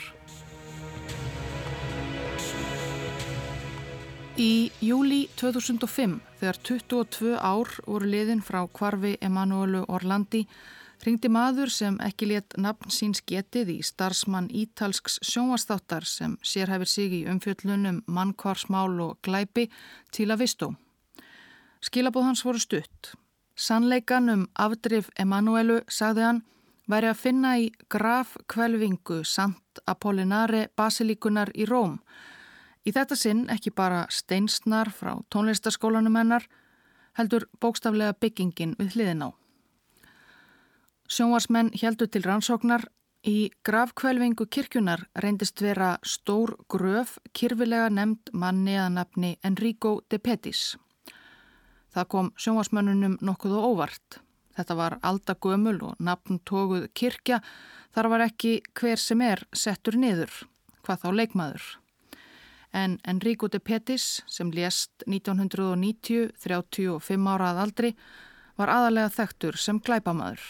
Í 4.36 4.68
júli 4.84 5.30
2005, 5.40 6.18
þegar 6.42 6.58
22 6.68 7.38
ár 7.40 7.70
voru 7.88 8.10
liðin 8.12 8.42
frá 8.44 8.66
kvarfi 8.68 9.14
Emanuelu 9.24 9.86
Orlandi, 9.88 10.42
ringdi 11.06 11.32
maður 11.32 11.72
sem 11.72 11.96
ekki 12.04 12.28
let 12.34 12.58
nafn 12.60 12.92
síns 12.92 13.24
getið 13.24 13.72
í 13.72 13.78
starfsmann 13.88 14.50
ítalsks 14.52 15.22
sjónvastáttar 15.24 16.04
sem 16.04 16.36
sérhæfir 16.44 16.92
sig 16.92 17.16
í 17.16 17.22
umfjöllunum 17.32 18.04
mannkvarsmál 18.12 19.00
og 19.08 19.16
glæpi 19.24 19.70
til 20.12 20.28
að 20.28 20.44
vistó. 20.44 20.72
Skilabóð 21.80 22.28
hans 22.28 22.44
voru 22.44 22.60
stutt. 22.60 23.16
Sannleikan 23.56 24.28
um 24.36 24.46
afdrif 24.60 25.14
Emanuelu, 25.16 25.80
sagði 25.88 26.28
hann, 26.28 26.46
væri 26.92 27.14
að 27.14 27.22
finna 27.24 27.56
í 27.56 27.72
grafkvelvingu 27.88 29.24
Sant 29.24 29.86
Apollinare 29.88 30.68
Basilíkunar 30.76 31.56
í 31.56 31.72
Róm 31.72 32.02
Í 32.86 32.94
þetta 32.94 33.18
sinn 33.18 33.48
ekki 33.50 33.72
bara 33.74 34.04
steinsnar 34.14 34.92
frá 34.94 35.16
tónlistaskólanum 35.34 36.20
hennar, 36.20 36.44
heldur 37.18 37.48
bókstaflega 37.62 38.14
byggingin 38.22 38.76
við 38.78 38.94
hliðin 38.94 39.24
á. 39.26 39.30
Sjónvarsmenn 41.10 41.72
heldur 41.82 42.10
til 42.14 42.22
rannsóknar 42.26 42.86
í 43.26 43.50
gravkvelvingu 43.66 44.46
kirkjunar 44.54 45.08
reyndist 45.24 45.62
vera 45.66 45.96
stór 46.06 46.54
gröf 46.70 47.16
kirfilega 47.34 47.90
nefnd 47.90 48.30
manni 48.34 48.76
að 48.78 48.92
nafni 49.00 49.32
Enrico 49.46 49.96
de 50.10 50.20
Pettis. 50.22 50.76
Það 51.94 52.10
kom 52.12 52.30
sjónvarsmennunum 52.38 53.18
nokkuð 53.22 53.56
og 53.58 53.66
óvart. 53.72 54.20
Þetta 54.56 54.78
var 54.78 54.98
aldagömul 55.02 55.80
og 55.90 55.98
nafn 56.00 56.38
tóguð 56.46 56.86
kirkja 56.94 57.42
þar 57.96 58.12
var 58.14 58.26
ekki 58.28 58.60
hver 58.78 59.02
sem 59.02 59.26
er 59.26 59.42
settur 59.56 59.98
niður, 59.98 60.32
hvað 60.86 61.02
þá 61.02 61.10
leikmaður 61.16 61.66
en 62.76 62.98
Enrico 63.08 63.48
de 63.48 63.60
Pettis 63.60 64.24
sem 64.28 64.52
lést 64.52 65.06
1990, 65.08 66.34
35 66.44 67.32
ára 67.32 67.52
að 67.54 67.62
aldri, 67.64 67.92
var 68.60 68.72
aðalega 68.72 69.14
þekktur 69.16 69.60
sem 69.60 69.80
glæpamaður. 69.80 70.44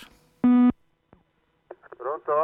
Pronto? 2.02 2.40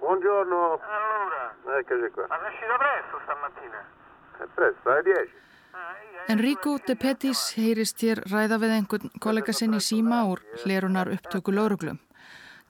Buongiorno. 0.00 0.60
Allora? 0.96 1.44
Eccoci 1.80 2.10
qua. 2.12 2.28
Ma 2.28 2.36
uscito 2.48 2.76
presto 2.82 3.20
stamattina? 3.24 3.80
È 4.38 4.46
presto, 4.54 4.90
alle 4.90 5.02
10. 5.02 5.44
Enrico 6.28 6.78
de 6.86 6.94
Pettis 6.96 7.40
heyrist 7.56 8.00
hér 8.00 8.22
ræða 8.30 8.56
við 8.62 8.70
einhvern 8.78 9.10
kollega 9.20 9.52
sinn 9.52 9.76
í 9.76 9.80
síma 9.84 10.22
úr 10.30 10.40
hlerunar 10.62 11.10
upptöku 11.12 11.52
lauruglum. 11.52 11.98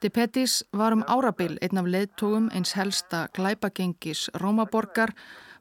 De 0.03 0.11
Pettis 0.11 0.65
var 0.73 0.93
um 0.97 1.05
árabil 1.07 1.55
einn 1.63 1.79
af 1.79 1.87
leðtógum 1.87 2.49
eins 2.51 2.75
helsta 2.75 3.29
glæpagengis 3.37 4.27
Rómaborgar 4.43 5.15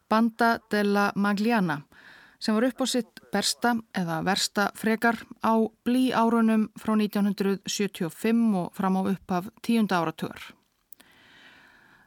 Banda 0.09 0.59
della 0.71 1.11
Magliana 1.15 1.83
sem 2.43 2.55
var 2.55 2.67
upp 2.67 2.81
á 2.83 2.85
sitt 2.87 3.21
bersta 3.31 3.77
eða 3.95 4.23
versta 4.23 4.71
frekar 4.75 5.21
á 5.39 5.53
blí 5.85 6.11
árunum 6.11 6.67
frá 6.75 6.95
1975 6.95 8.57
og 8.59 8.73
fram 8.75 8.99
á 8.99 9.01
upphaf 9.13 9.47
tíunda 9.61 10.01
áratugar. 10.01 10.53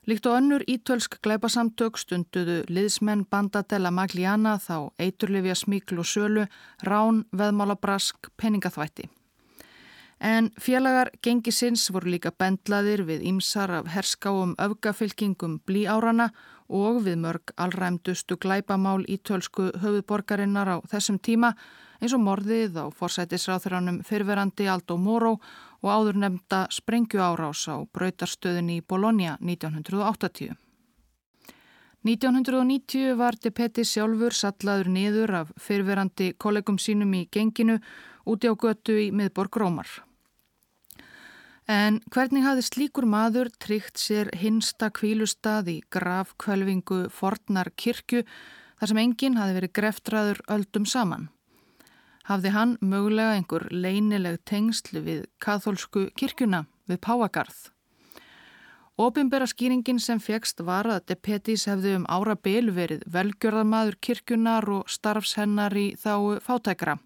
Líkt 0.07 0.27
og 0.27 0.37
önnur 0.39 0.63
ítölsk 0.71 1.19
gleipasamtök 1.23 1.97
stunduðu 1.99 2.61
liðsmenn 2.71 3.25
Banda 3.31 3.65
della 3.67 3.91
Magliana 3.91 4.59
þá 4.63 4.93
eiturlifja 5.03 5.57
smíkl 5.59 5.99
og 5.99 6.07
sölu, 6.07 6.45
rán, 6.87 7.25
veðmálabrask, 7.33 8.29
peningaþvætti. 8.37 9.09
En 10.21 10.53
félagar 10.57 11.11
gengisins 11.23 11.91
voru 11.93 12.09
líka 12.15 12.31
bendlaðir 12.31 13.03
við 13.05 13.27
ímsar 13.33 13.73
af 13.81 13.91
herskáum 13.93 14.55
öfgafylkingum 14.63 15.59
blí 15.67 15.85
árana 15.91 16.31
og 16.31 16.47
við 16.69 17.17
mörg 17.23 17.53
allræmdustu 17.57 18.37
glæpamál 18.37 19.05
í 19.09 19.19
tölsku 19.19 19.71
höfuborgarinnar 19.83 20.69
á 20.69 20.77
þessum 20.91 21.19
tíma 21.19 21.55
eins 22.01 22.13
og 22.13 22.21
morðið 22.21 22.77
á 22.83 22.85
forsætisráþuranum 22.93 24.03
fyrverandi 24.05 24.69
Aldo 24.69 24.97
Moro 24.97 25.39
og 25.83 25.89
áður 25.91 26.21
nefnda 26.21 26.67
sprengju 26.71 27.21
árás 27.21 27.67
á 27.69 27.77
brautarstöðin 27.93 28.71
í 28.77 28.83
Bologna 28.83 29.37
1980. 29.41 30.57
1990 32.07 33.17
var 33.19 33.35
De 33.43 33.51
Petti 33.51 33.83
sjálfur 33.85 34.35
sallaður 34.35 34.91
niður 34.95 35.33
af 35.43 35.49
fyrverandi 35.59 36.35
kollegum 36.39 36.79
sínum 36.79 37.15
í 37.19 37.27
genginu 37.33 37.81
úti 38.27 38.47
á 38.47 38.55
götu 38.55 38.95
í 38.95 39.11
miðborg 39.11 39.57
Rómar. 39.59 40.06
En 41.67 41.99
hvernig 42.15 42.45
hafði 42.47 42.63
slíkur 42.63 43.07
maður 43.11 43.49
tryggt 43.59 43.99
sér 43.99 44.29
hinsta 44.39 44.87
kvílustad 44.95 45.67
í 45.67 45.81
grafkvölvingu 45.91 47.09
fornar 47.11 47.73
kirkju 47.75 48.23
þar 48.79 48.91
sem 48.93 49.01
enginn 49.03 49.39
hafi 49.41 49.57
verið 49.57 49.73
greftraður 49.75 50.43
öldum 50.47 50.87
saman? 50.87 51.25
Hafði 52.27 52.53
hann 52.55 52.77
mögulega 52.81 53.35
einhver 53.35 53.67
leinileg 53.71 54.39
tengslu 54.47 55.03
við 55.03 55.25
katholsku 55.43 56.07
kirkjuna 56.15 56.67
við 56.87 57.01
Páagarð? 57.03 57.57
Óbimbera 58.97 59.49
skýringin 59.51 59.99
sem 60.01 60.23
fegst 60.23 60.63
var 60.65 60.87
að 60.89 61.03
De 61.11 61.17
Pettis 61.19 61.67
hefði 61.67 61.97
um 61.99 62.07
ára 62.09 62.37
byl 62.39 62.71
verið 62.79 63.03
velgjörðamaður 63.11 63.99
kirkjunar 64.01 64.71
og 64.71 64.87
starfshennar 64.89 65.75
í 65.77 65.89
þá 65.99 66.39
fátækra 66.47 66.97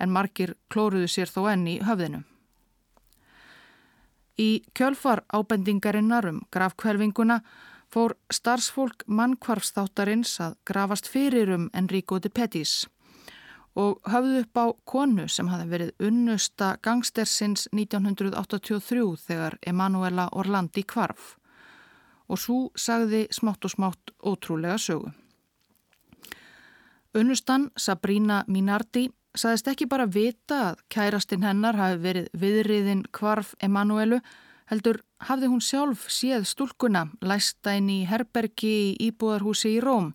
en 0.00 0.12
margir 0.12 0.54
klóruðu 0.72 1.08
sér 1.08 1.32
þó 1.32 1.48
enn 1.50 1.66
í 1.68 1.80
höfðinu. 1.84 2.22
Í 4.40 4.62
kjölfar 4.72 5.24
ábendingarinnar 5.28 6.28
um 6.30 6.40
grafkvelvinguna 6.54 7.40
fór 7.92 8.14
starfsfólk 8.32 9.04
mannkvarfstáttarins 9.06 10.38
að 10.40 10.56
grafast 10.64 11.10
fyrir 11.10 11.52
um 11.56 11.68
Enrico 11.76 12.20
de 12.22 12.30
Pettis 12.32 12.86
og 13.78 14.00
höfðu 14.10 14.40
upp 14.42 14.58
á 14.58 14.66
konu 14.92 15.26
sem 15.28 15.48
hafi 15.50 15.68
verið 15.70 16.06
unnusta 16.08 16.72
gangstersins 16.82 17.68
1983 17.72 19.04
þegar 19.26 19.58
Emanuela 19.66 20.28
Orlandi 20.32 20.82
kvarf 20.82 21.36
og 22.30 22.38
svo 22.38 22.58
sagði 22.78 23.26
smátt 23.34 23.66
og 23.66 23.74
smátt 23.74 24.12
ótrúlega 24.22 24.78
sögu. 24.78 25.10
Unnustan 27.14 27.70
Sabrina 27.76 28.44
Minardi 28.46 29.08
sagðist 29.38 29.68
ekki 29.70 29.86
bara 29.90 30.08
vita 30.10 30.60
að 30.70 30.80
kærastinn 30.90 31.44
hennar 31.46 31.78
hafi 31.78 32.00
verið 32.02 32.30
viðriðin 32.34 33.04
kvarf 33.14 33.54
Emanuelu 33.62 34.20
heldur 34.70 35.00
hafði 35.26 35.50
hún 35.50 35.62
sjálf 35.62 36.06
séð 36.10 36.46
stúlkuna 36.48 37.06
læsta 37.22 37.74
inn 37.78 37.90
í 37.90 38.00
herbergi 38.10 38.70
í 38.70 39.08
íbúðarhúsi 39.10 39.76
í 39.76 39.80
Róm, 39.84 40.12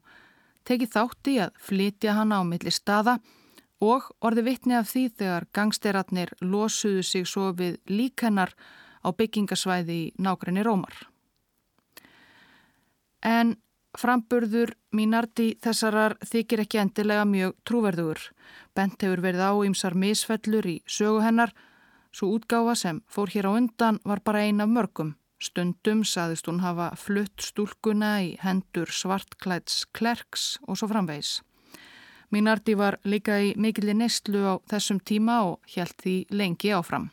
tekið 0.67 0.93
þátti 0.95 1.35
að 1.45 1.57
flytja 1.67 2.15
hana 2.19 2.39
á 2.39 2.43
milli 2.47 2.71
staða 2.71 3.19
og 3.83 4.07
orði 4.23 4.45
vittni 4.49 4.77
af 4.79 4.89
því 4.91 5.03
þegar 5.19 5.47
gangsteratnir 5.55 6.31
losuðu 6.41 7.03
sig 7.03 7.27
svo 7.27 7.51
við 7.57 7.77
líkennar 7.91 8.55
á 9.05 9.11
byggingasvæði 9.11 9.97
í 10.05 10.13
nákrenni 10.17 10.63
Rómar. 10.65 10.95
En 13.25 13.55
framburður 13.97 14.73
mínardi 14.91 15.53
þessarar 15.63 16.17
þykir 16.25 16.65
ekki 16.65 16.81
endilega 16.81 17.25
mjög 17.25 17.55
trúverðugur. 17.67 18.19
Bent 18.75 19.01
hefur 19.01 19.23
verið 19.23 19.47
á 19.47 19.53
ýmsar 19.67 19.95
misfellur 19.95 20.67
í 20.67 20.81
sögu 20.85 21.23
hennar 21.23 21.55
Svo 22.15 22.29
útgáfa 22.31 22.77
sem 22.79 23.01
fór 23.11 23.27
hér 23.27 23.49
á 23.51 23.59
undan 23.59 23.99
var 24.07 24.21
bara 24.23 24.45
ein 24.47 24.61
af 24.63 24.69
mörgum. 24.71 25.15
Stundum 25.39 26.05
saðist 26.07 26.47
hún 26.47 26.61
hafa 26.63 26.93
flutt 26.95 27.43
stúlkuna 27.43 28.11
í 28.23 28.29
hendur 28.39 28.87
svartklæts 28.87 29.83
klerks 29.91 30.45
og 30.63 30.79
svo 30.79 30.87
framvegs. 30.87 31.41
Mínardi 32.31 32.77
var 32.79 33.01
líka 33.03 33.41
í 33.43 33.51
mikilli 33.59 33.93
neistlu 33.93 34.47
á 34.47 34.53
þessum 34.71 35.03
tíma 35.03 35.41
og 35.43 35.59
hjælt 35.67 35.99
því 36.05 36.15
lengi 36.31 36.71
áfram. 36.71 37.11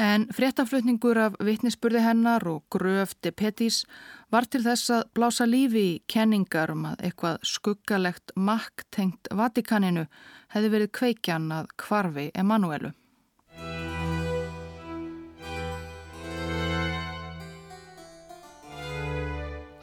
En 0.00 0.22
fréttaflutningur 0.32 1.18
af 1.20 1.34
vittnisspurði 1.44 2.00
hennar 2.00 2.46
og 2.48 2.62
gröfti 2.72 3.34
Pettís 3.36 3.82
var 4.32 4.46
til 4.48 4.62
þess 4.64 4.88
að 4.96 5.08
blása 5.12 5.44
lífi 5.44 5.82
í 5.90 5.98
kenningar 6.08 6.70
um 6.72 6.86
að 6.88 7.02
eitthvað 7.04 7.42
skuggalegt 7.44 8.32
makt 8.32 8.86
tengt 8.96 9.28
Vatikaninu 9.28 10.06
hefði 10.54 10.70
verið 10.72 10.92
kveikjan 10.96 11.50
að 11.52 11.68
kvarfi 11.82 12.24
Emanuelu. 12.32 12.94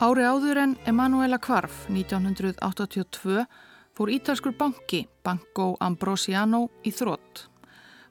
Ári 0.02 0.26
áður 0.26 0.64
en 0.64 0.74
Emanuela 0.90 1.38
Kvarf 1.38 1.86
1982 1.94 3.46
fór 3.94 4.14
ítalskur 4.18 4.58
banki, 4.58 5.04
Banco 5.22 5.76
Ambrosiano, 5.78 6.72
í 6.82 6.90
þrótt. 6.90 7.46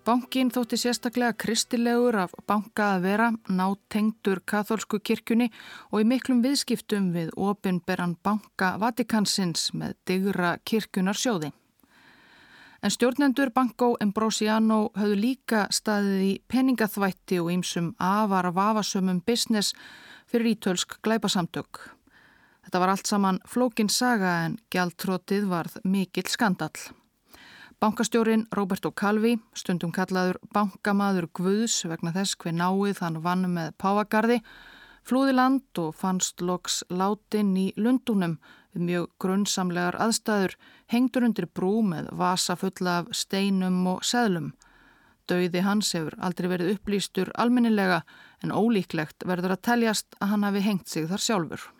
Bankin 0.06 0.52
þótti 0.54 0.76
sérstaklega 0.78 1.34
kristilegur 1.34 2.14
af 2.22 2.34
banka 2.46 2.92
að 2.94 3.06
vera, 3.08 3.24
nátengdur 3.50 4.38
katholsku 4.46 5.00
kirkjunni 5.02 5.48
og 5.90 6.04
í 6.04 6.04
miklum 6.06 6.44
viðskiptum 6.44 7.08
við 7.10 7.32
opinberan 7.34 8.12
banka 8.22 8.76
Vatikansins 8.78 9.72
með 9.74 9.96
digra 10.06 10.52
kirkjunar 10.62 11.18
sjóði. 11.18 11.50
En 12.86 12.94
stjórnendur 12.94 13.50
Banco 13.50 13.88
Ambrosiano 14.04 14.92
höfðu 14.94 15.16
líka 15.18 15.64
staðið 15.74 16.22
í 16.22 16.30
peningaþvætti 16.54 17.40
og 17.42 17.50
ýmsum 17.56 17.88
afar 17.98 18.52
vafasömmum 18.54 19.18
business 19.26 19.72
fyrir 20.30 20.52
ítölsk 20.52 21.00
glæpasamtök. 21.02 21.82
Þetta 22.62 22.84
var 22.84 22.94
allt 22.94 23.10
saman 23.10 23.42
flókin 23.42 23.90
saga 23.90 24.36
en 24.44 24.54
gjaldtrótið 24.70 25.50
varð 25.50 25.80
mikill 25.82 26.30
skandal. 26.30 26.70
Bankastjórin 27.76 28.46
Roberto 28.56 28.88
Calvi, 28.90 29.34
stundum 29.52 29.90
kallaður 29.92 30.38
bankamaður 30.56 31.26
Guðs 31.36 31.82
vegna 31.84 32.08
þess 32.14 32.38
hver 32.40 32.54
náið 32.56 33.02
hann 33.04 33.18
vann 33.20 33.44
með 33.52 33.74
Páagarði, 33.76 34.38
flúði 35.04 35.34
land 35.36 35.80
og 35.82 35.92
fannst 35.98 36.40
loks 36.40 36.78
látin 36.88 37.52
í 37.60 37.66
Lundunum 37.76 38.38
við 38.72 38.86
mjög 38.88 39.10
grunnsamlegar 39.20 40.00
aðstæður, 40.00 40.56
hengdur 40.88 41.28
undir 41.28 41.50
brú 41.52 41.82
með 41.84 42.08
vasa 42.16 42.56
fulla 42.56 43.02
af 43.02 43.12
steinum 43.12 43.82
og 43.92 44.00
seðlum. 44.08 44.54
Dauði 45.28 45.60
hans 45.68 45.92
hefur 45.92 46.16
aldrei 46.16 46.48
verið 46.54 46.78
upplýstur 46.78 47.34
almennilega 47.36 48.06
en 48.40 48.56
ólíklegt 48.56 49.28
verður 49.28 49.58
að 49.58 49.64
teljast 49.68 50.16
að 50.16 50.32
hann 50.32 50.48
hafi 50.48 50.64
hengt 50.64 50.88
sig 50.88 51.10
þar 51.12 51.28
sjálfur. 51.28 51.72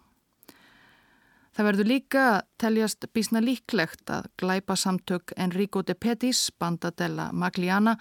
Það 1.57 1.65
verður 1.71 1.89
líka 1.89 2.23
að 2.29 2.47
teljast 2.61 3.07
bísna 3.17 3.41
líklegt 3.41 4.11
að 4.13 4.27
glæpa 4.37 4.75
samtök 4.77 5.33
Enrico 5.41 5.81
de 5.81 5.95
Pettis, 5.97 6.51
bandadella 6.61 7.31
Magliana, 7.33 7.95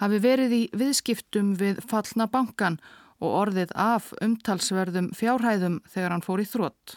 hafi 0.00 0.20
verið 0.24 0.54
í 0.56 0.60
viðskiptum 0.72 1.50
við 1.60 1.82
fallna 1.84 2.24
bankan 2.32 2.78
og 3.20 3.36
orðið 3.42 3.74
af 3.76 4.08
umtalsverðum 4.24 5.10
fjárhæðum 5.12 5.82
þegar 5.84 6.14
hann 6.14 6.24
fór 6.24 6.40
í 6.40 6.48
þrótt. 6.48 6.96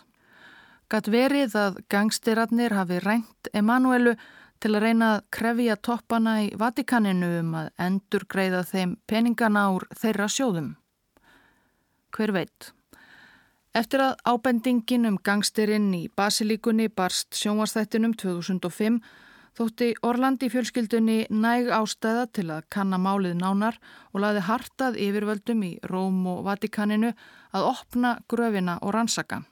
Gatt 0.88 1.12
verið 1.12 1.60
að 1.60 1.82
gangstiratnir 1.92 2.78
hafi 2.78 3.02
rænt 3.04 3.52
Emanuelu 3.52 4.16
til 4.64 4.74
að 4.78 4.86
reyna 4.88 5.12
að 5.18 5.26
krefja 5.36 5.76
toppana 5.76 6.38
í 6.46 6.50
Vatikaninu 6.56 7.34
um 7.42 7.52
að 7.66 7.70
endur 7.84 8.24
greiða 8.32 8.64
þeim 8.72 8.96
peningana 9.12 9.68
úr 9.76 9.90
þeirra 9.92 10.32
sjóðum. 10.32 10.72
Hver 12.16 12.32
veit? 12.32 12.72
Eftir 13.78 14.02
að 14.02 14.16
ábendingin 14.26 15.06
um 15.06 15.18
gangstirinn 15.22 15.92
í 15.94 16.08
Basilíkunni 16.18 16.88
barst 16.90 17.36
sjónvarsþættinum 17.38 18.16
2005 18.18 18.96
þótti 19.60 19.90
Orlandi 20.08 20.50
fjölskyldunni 20.50 21.18
næg 21.30 21.70
ástæða 21.78 22.24
til 22.34 22.48
að 22.56 22.66
kanna 22.74 22.98
málið 22.98 23.38
nánar 23.38 23.78
og 24.16 24.24
laði 24.24 24.42
hartað 24.50 24.98
yfirvöldum 25.06 25.62
í 25.68 25.72
Róm 25.92 26.26
og 26.32 26.42
Vatikaninu 26.48 27.14
að 27.54 27.70
opna 27.70 28.18
gröfina 28.26 28.80
og 28.82 28.96
rannsaka. 28.98 29.44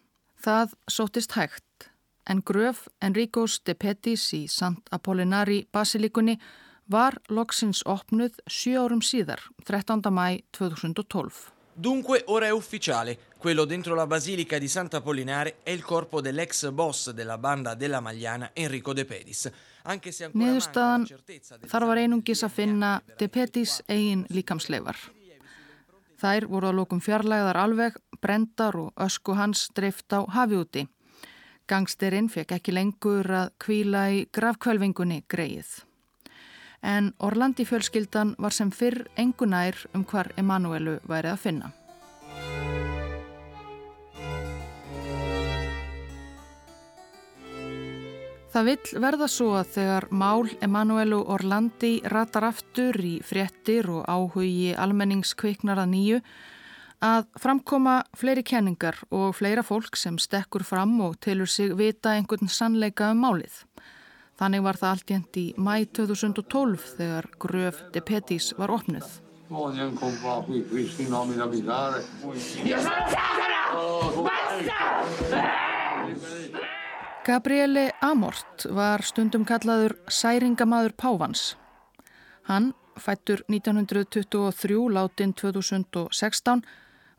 Það 0.41 0.73
sótist 0.89 1.37
hægt 1.37 1.91
en 2.25 2.41
gröf 2.41 2.87
Enricos 3.05 3.59
de 3.61 3.77
Pettis 3.77 4.31
í 4.33 4.47
Sant 4.49 4.89
Apollinari 4.89 5.67
Basilíkunni 5.69 6.39
var 6.89 7.21
loksins 7.29 7.85
opnuð 7.85 8.41
sjö 8.49 8.87
árum 8.87 9.05
síðar, 9.05 9.51
13. 9.69 10.01
mæ 10.09 10.41
2012. 10.57 11.54
Dunque 11.77 12.23
ora 12.27 12.45
è 12.45 12.51
ufficiale, 12.51 13.19
quello 13.37 13.65
dentro 13.65 13.95
la 13.95 14.07
basilica 14.07 14.57
di 14.57 14.69
Santa 14.69 14.97
Apollinare 14.97 15.57
è 15.61 15.71
il 15.71 15.83
corpo 15.83 16.21
dell'ex 16.21 16.69
boss 16.69 17.09
della 17.09 17.37
banda 17.37 17.75
della 17.75 17.99
Magliana 17.99 18.51
Enrico 18.53 18.93
De 18.93 19.03
Pedis. 19.03 19.51
Niðurstaðan 19.83 21.03
þar 21.67 21.85
var 21.89 21.99
einungis 21.99 22.45
að 22.47 22.53
finna 22.55 22.91
De 23.19 23.27
Pedis 23.27 23.81
eigin 23.91 24.23
líkamsleifar. 24.31 24.95
Þær 26.15 26.47
voru 26.47 26.69
að 26.71 26.79
lókum 26.79 27.01
fjarlæðar 27.03 27.59
alveg, 27.59 27.97
brendar 28.23 28.77
og 28.79 28.93
ösku 28.95 29.35
hans 29.35 29.67
dreift 29.75 30.15
á 30.15 30.23
hafi 30.31 30.55
úti. 30.55 30.85
Gangsterinn 31.67 32.31
fekk 32.31 32.55
ekki 32.55 32.71
lengur 32.71 33.27
að 33.27 33.51
kvíla 33.59 34.05
í 34.15 34.23
gravkvölvingunni 34.31 35.25
greið. 35.27 35.83
En 36.85 37.13
Orlandi 37.19 37.65
fjölskyldan 37.65 38.35
var 38.37 38.53
sem 38.53 38.69
fyrr 38.69 39.07
engunær 39.17 39.79
um 39.97 40.03
hvar 40.05 40.29
Emanuelu 40.37 40.99
væri 41.09 41.31
að 41.33 41.41
finna. 41.41 41.71
Það 48.55 48.67
vill 48.69 48.99
verða 49.03 49.27
svo 49.27 49.49
að 49.59 49.71
þegar 49.73 50.05
mál 50.15 50.45
Emanuelu 50.63 51.17
Orlandi 51.33 51.97
ratar 52.07 52.45
aftur 52.53 52.95
í 53.03 53.17
fréttir 53.25 53.89
og 53.91 54.05
áhugi 54.07 54.69
almenningskviknar 54.79 55.81
að 55.81 55.89
nýju 55.91 56.19
að 57.03 57.25
framkoma 57.41 57.97
fleiri 58.15 58.45
kenningar 58.47 59.01
og 59.09 59.33
fleira 59.35 59.65
fólk 59.65 59.97
sem 59.99 60.15
stekkur 60.21 60.63
fram 60.63 60.93
og 61.03 61.17
tilur 61.19 61.51
sig 61.51 61.73
vita 61.75 62.13
einhvern 62.15 62.47
sannleika 62.47 63.09
um 63.11 63.25
málið. 63.25 63.65
Þannig 64.35 64.63
var 64.65 64.75
það 64.79 64.89
allt 64.91 65.11
jænt 65.13 65.37
í 65.39 65.45
mæ 65.55 65.75
2012 65.95 66.87
þegar 66.97 67.27
Gröf 67.39 67.77
de 67.93 68.01
Pettis 68.03 68.51
var 68.57 68.73
opnuð. 68.75 69.07
Gabriele 77.25 77.85
Amort 78.01 78.65
var 78.69 79.01
stundum 79.01 79.45
kallaður 79.45 79.95
særingamaður 80.11 80.93
Pávans. 80.99 81.55
Hann, 82.49 82.73
fættur 82.99 83.41
1923, 83.47 84.75
látin 84.93 85.33
2016, 85.33 86.65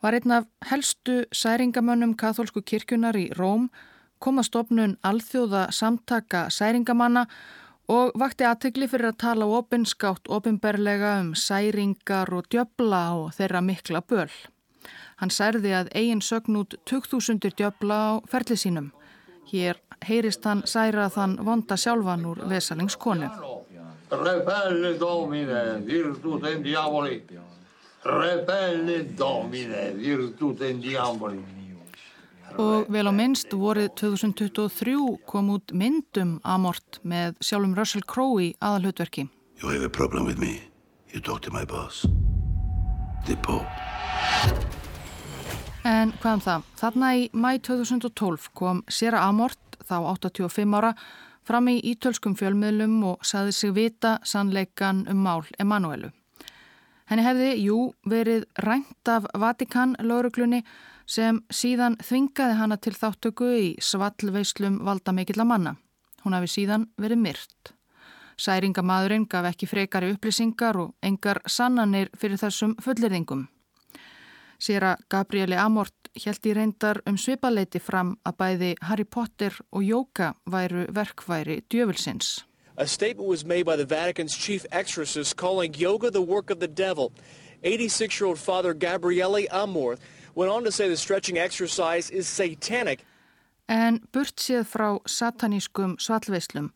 var 0.02 0.14
einn 0.14 0.36
af 0.36 0.46
helstu 0.70 1.24
særingamönnum 1.32 2.14
katholsku 2.14 2.62
kirkjunar 2.62 3.16
í 3.18 3.30
Róm, 3.34 3.70
kom 4.18 4.40
að 4.40 4.48
stopnun 4.50 4.96
alþjóða 5.06 5.68
samtaka 5.74 6.46
særingamanna 6.50 7.26
og 7.92 8.16
vakti 8.18 8.46
aðtegli 8.46 8.88
fyrir 8.90 9.12
að 9.12 9.20
tala 9.22 9.46
opinskátt 9.58 10.28
opinberlega 10.32 11.16
um 11.22 11.32
særingar 11.38 12.32
og 12.34 12.48
djöbla 12.50 13.02
og 13.20 13.32
þeirra 13.36 13.62
mikla 13.62 14.02
böl. 14.02 14.30
Hann 15.16 15.32
særði 15.32 15.72
að 15.72 15.92
eigin 15.94 16.22
sögn 16.22 16.60
út 16.60 16.74
2000 16.90 17.54
djöbla 17.56 17.96
á 17.96 18.12
ferli 18.28 18.56
sínum. 18.58 18.90
Hér 19.46 19.78
heyrist 20.04 20.44
hann 20.44 20.64
særa 20.66 21.08
þann 21.08 21.38
vonda 21.46 21.76
sjálfan 21.78 22.26
úr 22.26 22.42
vesalingskonu. 22.50 23.30
Repelle 24.10 24.94
domine, 24.98 25.82
virtutem 25.86 26.62
diaboli. 26.62 27.22
Repelle 28.04 28.98
domine, 29.18 29.92
virtutem 29.98 30.82
diaboli. 30.82 31.55
Og 32.54 32.86
vel 32.92 33.10
á 33.10 33.12
minnst 33.12 33.52
vorið 33.52 33.90
2023 33.98 34.94
kom 35.26 35.50
út 35.52 35.74
myndum 35.74 36.38
Amort 36.46 37.00
með 37.02 37.36
sjálfum 37.42 37.74
Russell 37.76 38.06
Crowe 38.06 38.40
í 38.46 38.54
aðalhutverki. 38.62 39.26
You 39.60 39.68
have 39.72 39.84
a 39.84 39.90
problem 39.90 40.24
with 40.24 40.38
me. 40.38 40.70
You 41.12 41.20
talk 41.20 41.42
to 41.42 41.50
my 41.50 41.64
boss. 41.64 42.06
The 43.26 43.36
Pope. 43.42 43.66
En 45.86 46.10
hvað 46.20 46.32
um 46.34 46.42
það? 46.42 46.66
Þarna 46.80 47.12
í 47.14 47.28
mæ 47.30 47.50
2012 47.62 48.50
kom 48.58 48.82
Sera 48.90 49.20
Amort, 49.28 49.78
þá 49.86 49.96
85 50.16 50.74
ára, 50.74 50.94
fram 51.46 51.68
í 51.70 51.76
ítölskum 51.92 52.34
fjölmiðlum 52.38 52.96
og 53.06 53.26
saði 53.26 53.52
sig 53.54 53.74
vita 53.76 54.16
sannleikan 54.26 55.04
um 55.10 55.20
mál 55.22 55.44
Emanuelu. 55.62 56.10
Henni 57.06 57.22
hefði, 57.22 57.50
jú, 57.62 57.78
verið 58.02 58.48
rænt 58.66 59.10
af 59.12 59.28
Vatikan 59.38 59.94
lauruglunni 60.02 60.64
sem 61.06 61.40
síðan 61.50 61.96
þvingaði 62.02 62.58
hana 62.58 62.76
til 62.76 62.92
þáttöku 62.96 63.48
í 63.54 63.66
svallveislum 63.80 64.80
valda 64.84 65.14
mikill 65.14 65.40
að 65.40 65.50
manna. 65.52 65.74
Hún 66.24 66.34
hafi 66.34 66.50
síðan 66.50 66.88
verið 66.98 67.22
myrt. 67.22 67.72
Særingamadurinn 68.36 69.28
gaf 69.30 69.46
ekki 69.48 69.68
frekari 69.70 70.10
upplýsingar 70.12 70.76
og 70.76 70.96
engar 71.02 71.40
sannanir 71.48 72.10
fyrir 72.18 72.40
þessum 72.42 72.74
fullirðingum. 72.82 73.46
Sér 74.58 74.84
að 74.90 75.04
Gabrieli 75.12 75.56
Amort 75.60 76.10
held 76.16 76.48
í 76.48 76.52
reyndar 76.56 77.00
um 77.08 77.16
svipaleiti 77.20 77.80
fram 77.80 78.14
að 78.24 78.36
bæði 78.40 78.70
Harry 78.88 79.04
Potter 79.04 79.56
og 79.70 79.84
Jóka 79.84 80.32
væru 80.48 80.86
verkværi 80.92 81.62
djöfulsins. 81.72 82.44
A 82.76 82.86
statement 82.86 83.28
was 83.28 83.44
made 83.44 83.64
by 83.64 83.76
the 83.76 83.86
Vatican's 83.86 84.36
chief 84.36 84.66
exorcist 84.70 85.36
calling 85.36 85.74
yoga 85.74 86.10
the 86.10 86.20
work 86.20 86.50
of 86.50 86.60
the 86.60 86.68
devil. 86.68 87.12
86-year-old 87.62 88.38
Father 88.38 88.74
Gabriele 88.74 89.46
Amor 89.50 89.96
went 90.36 90.52
on 90.52 90.64
to 90.64 90.70
say 90.70 90.88
the 90.88 90.96
stretching 90.96 91.38
exercise 91.38 92.10
is 92.10 92.28
satanic. 92.28 93.04
En 93.68 94.00
burt 94.12 94.38
séð 94.38 94.68
frá 94.70 94.90
satanískum 95.06 95.96
svallveislum 95.98 96.70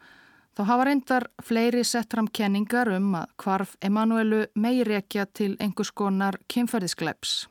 þá 0.57 0.65
hafa 0.67 0.87
reyndar 0.89 1.27
fleiri 1.47 1.85
sett 1.87 2.11
fram 2.11 2.29
kenningar 2.29 2.91
um 2.97 3.15
að 3.21 3.31
hvarf 3.39 3.77
Emanuelu 3.87 4.47
meirekja 4.59 5.27
til 5.33 5.55
einhvers 5.61 5.93
konar 5.95 6.41
kynferðiskleips. 6.51 7.47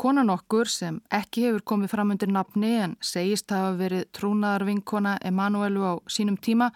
Konan 0.00 0.32
okkur 0.32 0.70
sem 0.72 1.02
ekki 1.12 1.44
hefur 1.46 1.62
komið 1.74 1.92
fram 1.92 2.14
undir 2.14 2.32
nafni 2.32 2.72
en 2.80 2.96
segist 3.04 3.52
hafa 3.52 3.76
verið 3.78 4.08
trúnaðar 4.16 4.64
vinkona 4.66 5.18
Emanuelu 5.22 5.84
á 5.84 5.94
sínum 6.08 6.38
tíma 6.40 6.70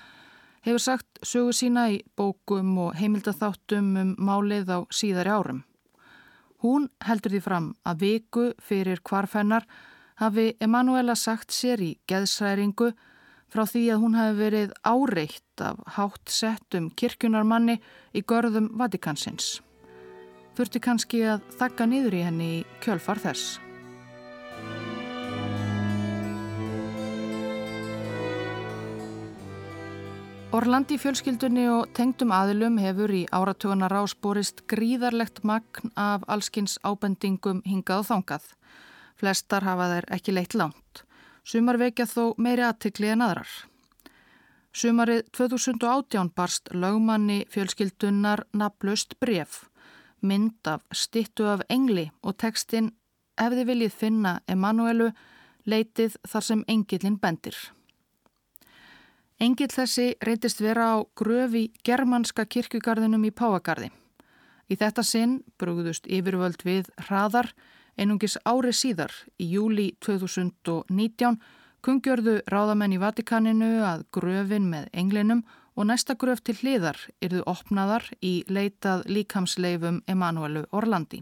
hefur 0.66 0.82
sagt 0.82 1.22
sögu 1.24 1.54
sína 1.56 1.88
í 1.94 2.02
bókum 2.18 2.76
og 2.84 2.94
heimildatháttum 3.00 3.96
um 4.02 4.12
málið 4.18 4.70
á 4.76 4.78
síðari 4.92 5.32
árum. 5.32 5.64
Hún 6.66 6.88
heldur 7.06 7.30
því 7.30 7.42
fram 7.44 7.66
að 7.86 8.00
viku 8.02 8.46
fyrir 8.58 8.98
kvarfennar 9.06 9.68
hafi 10.18 10.48
Emanuela 10.60 11.14
sagt 11.14 11.54
sér 11.54 11.82
í 11.84 11.92
geðsræringu 12.10 12.88
frá 13.52 13.62
því 13.70 13.84
að 13.94 14.02
hún 14.02 14.16
hafi 14.18 14.34
verið 14.40 14.72
áreitt 14.82 15.62
af 15.62 15.78
hátt 15.94 16.32
settum 16.32 16.90
kirkjunarmanni 16.98 17.78
í 18.16 18.24
görðum 18.26 18.72
Vatikansins 18.80 19.60
þurfti 20.56 20.80
kannski 20.80 21.22
að 21.28 21.44
þakka 21.60 21.86
niður 21.90 22.16
í 22.16 22.24
henni 22.24 22.50
í 22.56 22.64
kjölfar 22.80 23.20
þess. 23.20 23.65
Orlandi 30.56 30.96
fjölskyldunni 30.96 31.66
og 31.68 31.90
tengdum 31.92 32.30
aðilum 32.32 32.78
hefur 32.80 33.12
í 33.12 33.26
áratugana 33.28 33.90
rásborist 33.92 34.62
gríðarlegt 34.72 35.42
magn 35.44 35.90
af 36.00 36.24
allskins 36.32 36.78
ábendingum 36.80 37.60
hingað 37.68 38.00
og 38.00 38.06
þangað. 38.08 38.46
Flestar 39.20 39.66
hafa 39.68 39.90
þær 39.90 40.08
ekki 40.16 40.32
leitt 40.32 40.56
langt. 40.56 41.02
Sumar 41.44 41.76
vekja 41.82 42.08
þó 42.08 42.22
meiri 42.40 42.64
aðtikli 42.64 43.12
en 43.12 43.26
aðrar. 43.26 43.52
Sumarið 44.72 45.28
2018 45.36 46.32
barst 46.32 46.72
lögmanni 46.72 47.42
fjölskyldunnar 47.52 48.46
naflust 48.56 49.18
bref 49.20 49.66
mynd 50.24 50.72
af 50.72 50.88
stittu 50.92 51.52
af 51.52 51.68
engli 51.68 52.08
og 52.22 52.40
tekstinn 52.40 52.94
ef 53.36 53.52
þið 53.52 53.66
viljið 53.74 53.98
finna 54.00 54.38
Emanuelu 54.48 55.12
leitið 55.68 56.16
þar 56.24 56.52
sem 56.52 56.64
engilin 56.68 57.20
bendir. 57.20 57.75
Engil 59.36 59.68
þessi 59.68 60.14
reytist 60.24 60.62
vera 60.64 60.94
á 60.96 61.04
gröfi 61.12 61.66
germanska 61.84 62.46
kirkugarðinum 62.48 63.26
í 63.28 63.32
Páagarði. 63.36 63.90
Í 64.72 64.74
þetta 64.80 65.02
sinn 65.04 65.42
brúðust 65.60 66.08
yfirvöld 66.08 66.64
við 66.64 66.88
hraðar 67.06 67.52
einungis 68.00 68.38
ári 68.48 68.72
síðar 68.72 69.12
í 69.36 69.50
júli 69.52 69.90
2019 70.00 71.36
kungjörðu 71.84 72.40
ráðamenn 72.50 72.96
í 72.96 73.00
Vatikaninu 73.02 73.70
að 73.84 74.06
gröfin 74.16 74.70
með 74.72 74.88
englinum 74.92 75.44
og 75.76 75.90
næsta 75.90 76.16
gröf 76.16 76.40
til 76.40 76.56
hliðar 76.56 76.98
yrðu 77.20 77.44
opnaðar 77.46 78.08
í 78.24 78.40
leitað 78.48 79.04
líkamsleifum 79.12 80.00
Emanuelu 80.08 80.64
Orlandi. 80.72 81.20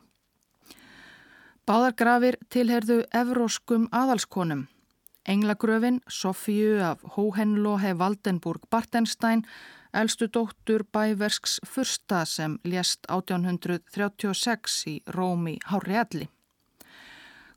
Báðargrafir 1.66 2.38
tilherðu 2.52 3.02
evróskum 3.10 3.88
aðalskonum. 3.90 4.68
Englagröfin 5.28 6.00
Sofíu 6.08 6.80
af 6.82 7.00
Hóhenlohe 7.16 7.98
Valdenburg 7.98 8.60
Bartenstein, 8.70 9.42
elstu 9.94 10.28
dóttur 10.28 10.84
bæversks 10.92 11.60
fyrsta 11.66 12.24
sem 12.24 12.58
lést 12.64 13.06
1836 13.08 14.86
í 14.86 15.00
Rómi 15.06 15.58
Hári 15.70 15.96
Alli. 15.96 16.28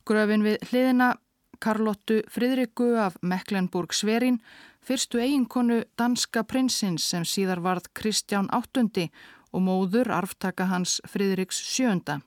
Gröfin 0.07 0.45
við 0.45 0.63
hliðina 0.69 1.15
Karlottu 1.59 2.21
Fridriku 2.29 2.93
af 2.95 3.17
Mecklenburg 3.21 3.93
Sverin 3.93 4.39
fyrstu 4.81 5.19
eiginkonu 5.19 5.81
danska 5.99 6.43
prinsins 6.43 7.09
sem 7.09 7.25
síðar 7.25 7.59
varð 7.65 7.89
Kristján 7.93 8.47
VIII 8.53 9.09
og 9.51 9.61
móður 9.65 10.13
arftaka 10.13 10.69
hans 10.71 11.01
Fridriks 11.09 11.59
VII. 11.75 12.21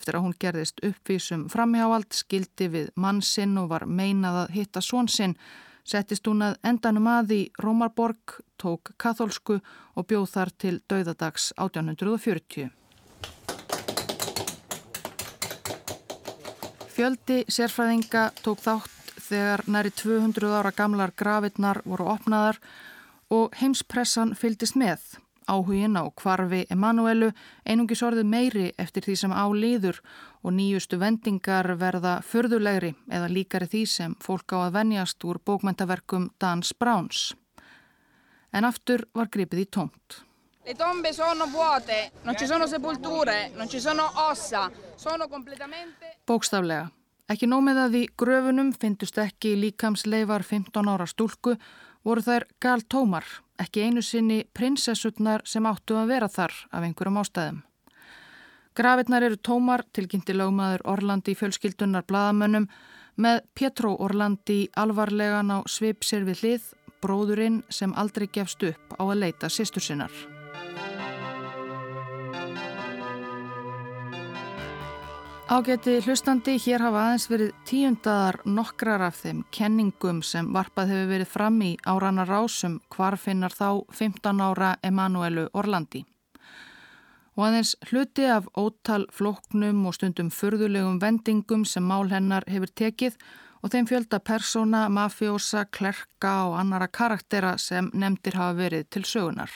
Eftir 0.00 0.16
að 0.16 0.22
hún 0.24 0.36
gerðist 0.40 0.78
uppvísum 0.80 1.42
framhjáald, 1.52 2.14
skildi 2.16 2.70
við 2.72 2.86
mann 2.96 3.18
sinn 3.20 3.58
og 3.60 3.66
var 3.68 3.82
meinað 3.84 4.38
að 4.46 4.54
hitta 4.54 4.80
svon 4.80 5.10
sinn, 5.12 5.34
settist 5.84 6.24
hún 6.24 6.40
að 6.46 6.56
endanum 6.64 7.10
að 7.12 7.34
í 7.36 7.40
Rómarborg, 7.60 8.38
tók 8.56 8.94
katholsku 8.96 9.58
og 9.60 10.08
bjóð 10.08 10.26
þar 10.32 10.54
til 10.56 10.72
dauðadags 10.88 11.50
1840. 11.60 12.72
Fjöldi 16.96 17.42
sérfræðinga 17.52 18.30
tók 18.40 18.64
þátt 18.64 19.18
þegar 19.28 19.68
næri 19.68 19.92
200 20.00 20.56
ára 20.62 20.72
gamlar 20.72 21.12
grafirnar 21.12 21.84
voru 21.84 22.08
opnaðar 22.16 22.56
og 23.28 23.52
heimspressan 23.60 24.32
fyldist 24.32 24.80
með. 24.80 25.20
Áhugin 25.50 25.98
á 25.98 26.06
kvarfi 26.14 26.62
Emanuelu 26.70 27.32
einungis 27.66 28.02
orðið 28.06 28.28
meiri 28.30 28.66
eftir 28.78 29.02
því 29.06 29.16
sem 29.22 29.34
áliður 29.34 29.98
og 30.44 30.54
nýjustu 30.54 31.00
vendingar 31.00 31.74
verða 31.80 32.20
förðulegri 32.22 32.94
eða 33.10 33.32
líkari 33.34 33.66
því 33.66 33.82
sem 33.90 34.16
fólk 34.22 34.54
á 34.54 34.58
að 34.68 34.74
venjast 34.78 35.24
úr 35.26 35.40
bókmentaverkum 35.42 36.30
Dans 36.38 36.72
Browns. 36.78 37.34
En 38.52 38.64
aftur 38.64 39.06
var 39.14 39.30
gripið 39.30 39.64
í 39.64 39.66
tómt. 39.66 40.22
Le 40.66 40.74
tombe 40.76 41.12
sono 41.12 41.46
vuote, 41.50 42.10
non 42.24 42.36
ci 42.36 42.46
sono 42.46 42.66
sepolture, 42.66 43.50
non 43.56 43.68
ci 43.68 43.80
sono 43.80 44.06
ossa, 44.30 44.70
sono 44.96 45.26
completamente... 45.28 46.18
Bókstaflega. 46.26 46.90
Ekki 47.30 47.46
nómið 47.46 47.78
að 47.78 47.92
því 47.94 48.02
gröfunum 48.18 48.72
fyndust 48.74 49.18
ekki 49.22 49.54
líkamsleifar 49.58 50.42
15 50.46 50.90
ára 50.90 51.06
stúlku 51.06 51.54
voru 52.06 52.24
þær 52.26 52.46
gal 52.60 52.82
tómar, 52.90 53.24
ekki 53.60 53.84
einu 53.86 54.02
sinni 54.02 54.44
prinsessutnar 54.56 55.44
sem 55.44 55.66
áttu 55.68 55.98
að 56.00 56.14
vera 56.14 56.28
þar 56.28 56.54
af 56.70 56.86
einhverjum 56.86 57.20
ástæðum. 57.20 57.60
Grafirnar 58.78 59.26
eru 59.26 59.36
tómar, 59.36 59.84
tilkynnti 59.92 60.34
lögmaður 60.36 60.86
Orlandi 60.88 61.34
fjölskyldunar 61.36 62.06
bladamönnum 62.08 62.68
með 63.20 63.42
Pietro 63.54 63.96
Orlandi 64.00 64.62
alvarlegan 64.78 65.50
á 65.52 65.58
svip 65.68 66.06
sér 66.06 66.24
við 66.28 66.44
hlið, 66.44 66.68
bróðurinn 67.02 67.62
sem 67.68 67.92
aldrei 67.96 68.28
gefst 68.32 68.62
upp 68.64 68.94
á 68.96 69.02
að 69.04 69.18
leita 69.24 69.50
sýstur 69.52 69.84
sinnar. 69.84 70.39
Ágæti 75.50 75.96
hlustandi, 76.06 76.52
hér 76.62 76.78
hafa 76.78 77.00
aðeins 77.08 77.24
verið 77.26 77.48
tíundadar 77.66 78.36
nokkrar 78.46 79.02
af 79.02 79.16
þeim 79.18 79.40
kenningum 79.50 80.20
sem 80.22 80.46
varpað 80.54 80.92
hefur 80.92 81.08
verið 81.10 81.28
fram 81.32 81.56
í 81.66 81.70
árana 81.90 82.22
rásum 82.28 82.76
hvar 82.94 83.16
finnar 83.18 83.50
þá 83.50 83.82
15 83.90 84.42
ára 84.46 84.68
Emanuelu 84.86 85.48
Orlandi. 85.50 86.04
og 87.34 87.42
aðeins 87.48 87.74
hluti 87.90 88.28
af 88.30 88.46
ótal 88.54 89.08
floknum 89.10 89.86
og 89.86 89.94
stundum 89.94 90.30
furðulegum 90.30 91.00
vendingum 91.02 91.64
sem 91.64 91.82
mál 91.82 92.06
hennar 92.12 92.46
hefur 92.46 92.70
tekið 92.70 93.16
og 93.62 93.70
þeim 93.70 93.88
fjölda 93.90 94.20
persóna, 94.20 94.86
mafjósa, 94.88 95.64
klerka 95.64 96.44
og 96.46 96.60
annara 96.60 96.86
karaktera 96.86 97.58
sem 97.58 97.90
nefndir 97.92 98.38
hafa 98.38 98.54
verið 98.54 98.86
til 98.90 99.02
sögunar. 99.02 99.50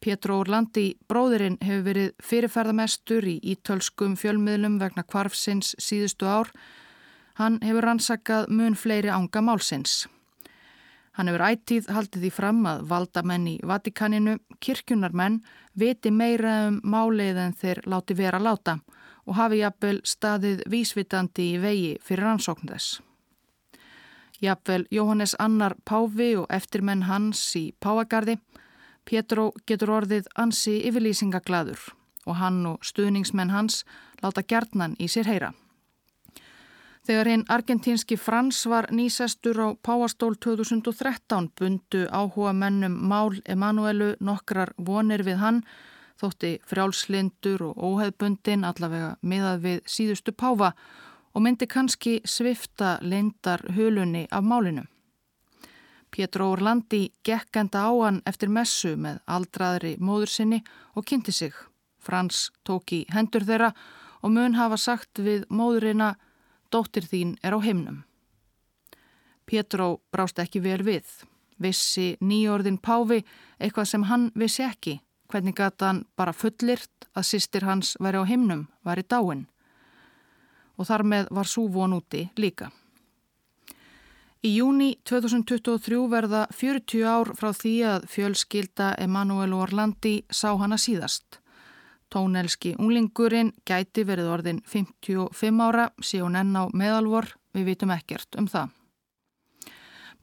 Pétur 0.00 0.32
Orlandi, 0.32 0.94
bróðirinn, 1.12 1.58
hefur 1.60 1.82
verið 1.84 2.12
fyrirferðamestur 2.24 3.26
í 3.28 3.34
ítölskum 3.52 4.14
fjölmiðlum 4.16 4.78
vegna 4.80 5.04
kvarfsins 5.04 5.74
síðustu 5.76 6.24
ár. 6.24 6.48
Hann 7.36 7.58
hefur 7.60 7.84
rannsakað 7.84 8.48
mun 8.48 8.78
fleiri 8.80 9.12
ánga 9.12 9.42
málsins. 9.44 10.06
Hann 11.18 11.28
hefur 11.28 11.44
ættíð 11.50 11.90
haldið 11.92 12.24
því 12.24 12.30
fram 12.32 12.64
að 12.70 12.86
valdamenn 12.88 13.46
í 13.50 13.54
Vatikaninu, 13.66 14.38
kirkjunarmenn, 14.64 15.42
viti 15.76 16.08
meira 16.10 16.54
um 16.70 16.80
málið 16.80 17.42
en 17.44 17.52
þeir 17.60 17.82
láti 17.84 18.16
vera 18.16 18.40
láta 18.40 18.78
og 19.28 19.36
hafi 19.36 19.60
jafnvel 19.60 20.00
staðið 20.08 20.64
vísvitandi 20.72 21.52
í 21.52 21.60
vegi 21.60 21.92
fyrir 22.00 22.24
rannsókn 22.24 22.72
þess. 22.72 23.02
Jafnvel 24.40 24.86
Jóhannes 24.88 25.36
Annar 25.36 25.76
Páfi 25.84 26.32
og 26.40 26.48
eftirmenn 26.48 27.04
hans 27.04 27.42
í 27.60 27.66
Páagarði 27.84 28.38
Pétró 29.04 29.50
getur 29.66 29.94
orðið 30.00 30.28
ansi 30.36 30.80
yfirlýsingaglaður 30.88 31.80
og 32.26 32.36
hann 32.36 32.62
og 32.66 32.84
stuðningsmenn 32.84 33.52
hans 33.54 33.84
láta 34.22 34.42
gertnan 34.42 34.96
í 35.00 35.08
sér 35.08 35.30
heyra. 35.30 35.52
Þegar 37.08 37.30
hinn 37.32 37.44
argentínski 37.48 38.18
Frans 38.20 38.60
var 38.68 38.90
nýsestur 38.92 39.56
á 39.56 39.68
Páastól 39.82 40.36
2013 40.36 41.48
bundu 41.56 42.02
áhuga 42.12 42.52
mennum 42.52 42.98
Mál 43.08 43.40
Emanuelu 43.48 44.12
nokkrar 44.20 44.74
vonir 44.76 45.24
við 45.24 45.40
hann 45.40 45.62
þótti 46.20 46.58
frjálslindur 46.68 47.64
og 47.70 47.80
óheðbundin 47.80 48.66
allavega 48.68 49.14
miðað 49.22 49.64
við 49.64 49.80
síðustu 49.88 50.36
páfa 50.36 50.74
og 51.34 51.44
myndi 51.44 51.66
kannski 51.70 52.18
svifta 52.24 52.98
lindar 53.00 53.64
hulunni 53.76 54.26
af 54.30 54.44
málinu. 54.44 54.84
Pétur 56.10 56.42
Órlandi 56.42 57.12
gekk 57.24 57.56
enda 57.62 57.86
á 57.86 57.92
hann 58.02 58.22
eftir 58.26 58.50
messu 58.50 58.96
með 58.98 59.20
aldraðri 59.26 59.96
móður 59.98 60.32
sinni 60.32 60.62
og 60.94 61.06
kynnti 61.06 61.32
sig. 61.32 61.54
Frans 62.00 62.50
tók 62.66 62.92
í 62.96 63.04
hendur 63.14 63.44
þeirra 63.46 63.70
og 64.22 64.32
mun 64.34 64.56
hafa 64.58 64.76
sagt 64.76 65.22
við 65.22 65.46
móðurina 65.48 66.16
Dóttir 66.70 67.02
þín 67.02 67.34
er 67.42 67.54
á 67.54 67.58
heimnum. 67.58 68.04
Pétur 69.46 69.98
brást 70.14 70.38
ekki 70.38 70.62
vel 70.62 70.82
við. 70.86 71.06
Vissi 71.58 72.14
nýjórðin 72.22 72.78
Páfi 72.78 73.24
eitthvað 73.58 73.88
sem 73.90 74.04
hann 74.06 74.30
vissi 74.38 74.62
ekki. 74.62 75.00
Hvernig 75.30 75.56
gata 75.58 75.90
hann 75.90 76.04
bara 76.16 76.34
fullirt 76.34 77.08
að 77.14 77.26
sýstir 77.26 77.66
hans 77.66 77.96
væri 77.98 78.22
á 78.22 78.24
heimnum, 78.26 78.68
væri 78.86 79.02
dáin. 79.02 79.48
Og 80.78 80.86
þar 80.86 81.02
með 81.02 81.32
var 81.34 81.50
svo 81.50 81.66
von 81.68 81.98
úti 81.98 82.28
líka. 82.38 82.70
Í 84.40 84.54
júni 84.56 84.94
2023 85.04 85.96
verða 86.08 86.46
40 86.56 87.02
ár 87.04 87.28
frá 87.36 87.50
því 87.52 87.72
að 87.84 88.04
fjölskylda 88.08 88.94
Emanuel 89.04 89.52
Orlandi 89.52 90.22
sá 90.32 90.54
hana 90.56 90.78
síðast. 90.80 91.42
Tónelski 92.08 92.72
unglingurinn 92.80 93.50
gæti 93.68 94.06
verið 94.08 94.30
orðin 94.32 94.62
55 94.64 95.60
ára, 95.60 95.90
hún 96.24 96.38
enn 96.40 96.56
á 96.56 96.72
meðalvor, 96.72 97.28
við 97.52 97.68
vitum 97.68 97.92
ekkert 97.92 98.38
um 98.40 98.48
það. 98.48 98.70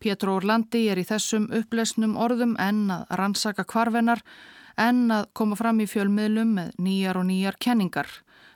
Pétur 0.01 0.31
Orlandi 0.33 0.87
er 0.89 0.97
í 0.97 1.05
þessum 1.05 1.45
upplesnum 1.53 2.15
orðum 2.17 2.55
enn 2.57 2.89
að 2.89 3.05
rannsaka 3.21 3.67
kvarvenar, 3.69 4.23
enn 4.81 5.11
að 5.13 5.29
koma 5.37 5.55
fram 5.55 5.77
í 5.77 5.85
fjölmiðlum 5.85 6.55
með 6.57 6.73
nýjar 6.81 7.21
og 7.21 7.29
nýjar 7.29 7.59
kenningar. 7.61 8.09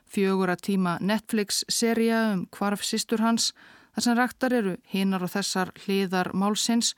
Fjögur 0.09 0.49
að 0.49 0.65
tíma 0.71 0.97
Netflix-seria 1.05 2.31
um 2.33 2.47
kvarfsistur 2.49 3.21
hans, 3.21 3.51
þar 3.95 4.05
sem 4.05 4.17
ræktar 4.17 4.55
eru 4.55 4.75
hinar 4.93 5.25
og 5.25 5.33
þessar 5.33 5.73
hliðar 5.83 6.31
málsins 6.33 6.93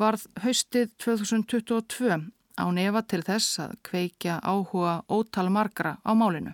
varð 0.00 0.26
haustið 0.44 0.92
2022 1.02 2.20
á 2.60 2.66
nefa 2.72 3.02
til 3.08 3.22
þess 3.24 3.60
að 3.64 3.76
kveikja 3.88 4.40
áhuga 4.44 5.00
ótal 5.08 5.48
margra 5.52 5.98
á 6.04 6.12
málinu. 6.16 6.52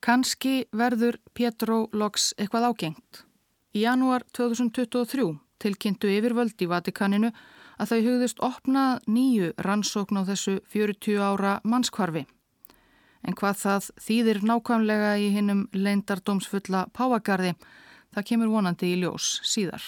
Kanski 0.00 0.64
verður 0.72 1.18
Pétró 1.36 1.88
loks 1.92 2.32
eitthvað 2.38 2.70
ágengt. 2.70 3.24
Í 3.76 3.84
janúar 3.84 4.24
2023 4.32 5.26
tilkynntu 5.60 6.08
yfirvöld 6.08 6.56
í 6.64 6.68
Vatikaninu 6.70 7.30
að 7.80 7.92
þau 7.92 8.00
hugðist 8.06 8.40
opna 8.44 8.84
nýju 9.08 9.52
rannsókn 9.60 10.20
á 10.20 10.22
þessu 10.28 10.58
40 10.72 11.20
ára 11.20 11.58
mannskvarfi. 11.64 12.24
En 13.20 13.36
hvað 13.36 13.60
það 13.60 13.90
þýðir 14.00 14.40
nákvæmlega 14.48 15.12
í 15.20 15.28
hinnum 15.34 15.66
leindardómsfulla 15.76 16.86
páagarði 16.96 17.54
Það 18.14 18.26
kemur 18.32 18.50
vonandi 18.50 18.90
í 18.90 19.00
ljós 19.02 19.36
síðar. 19.46 19.84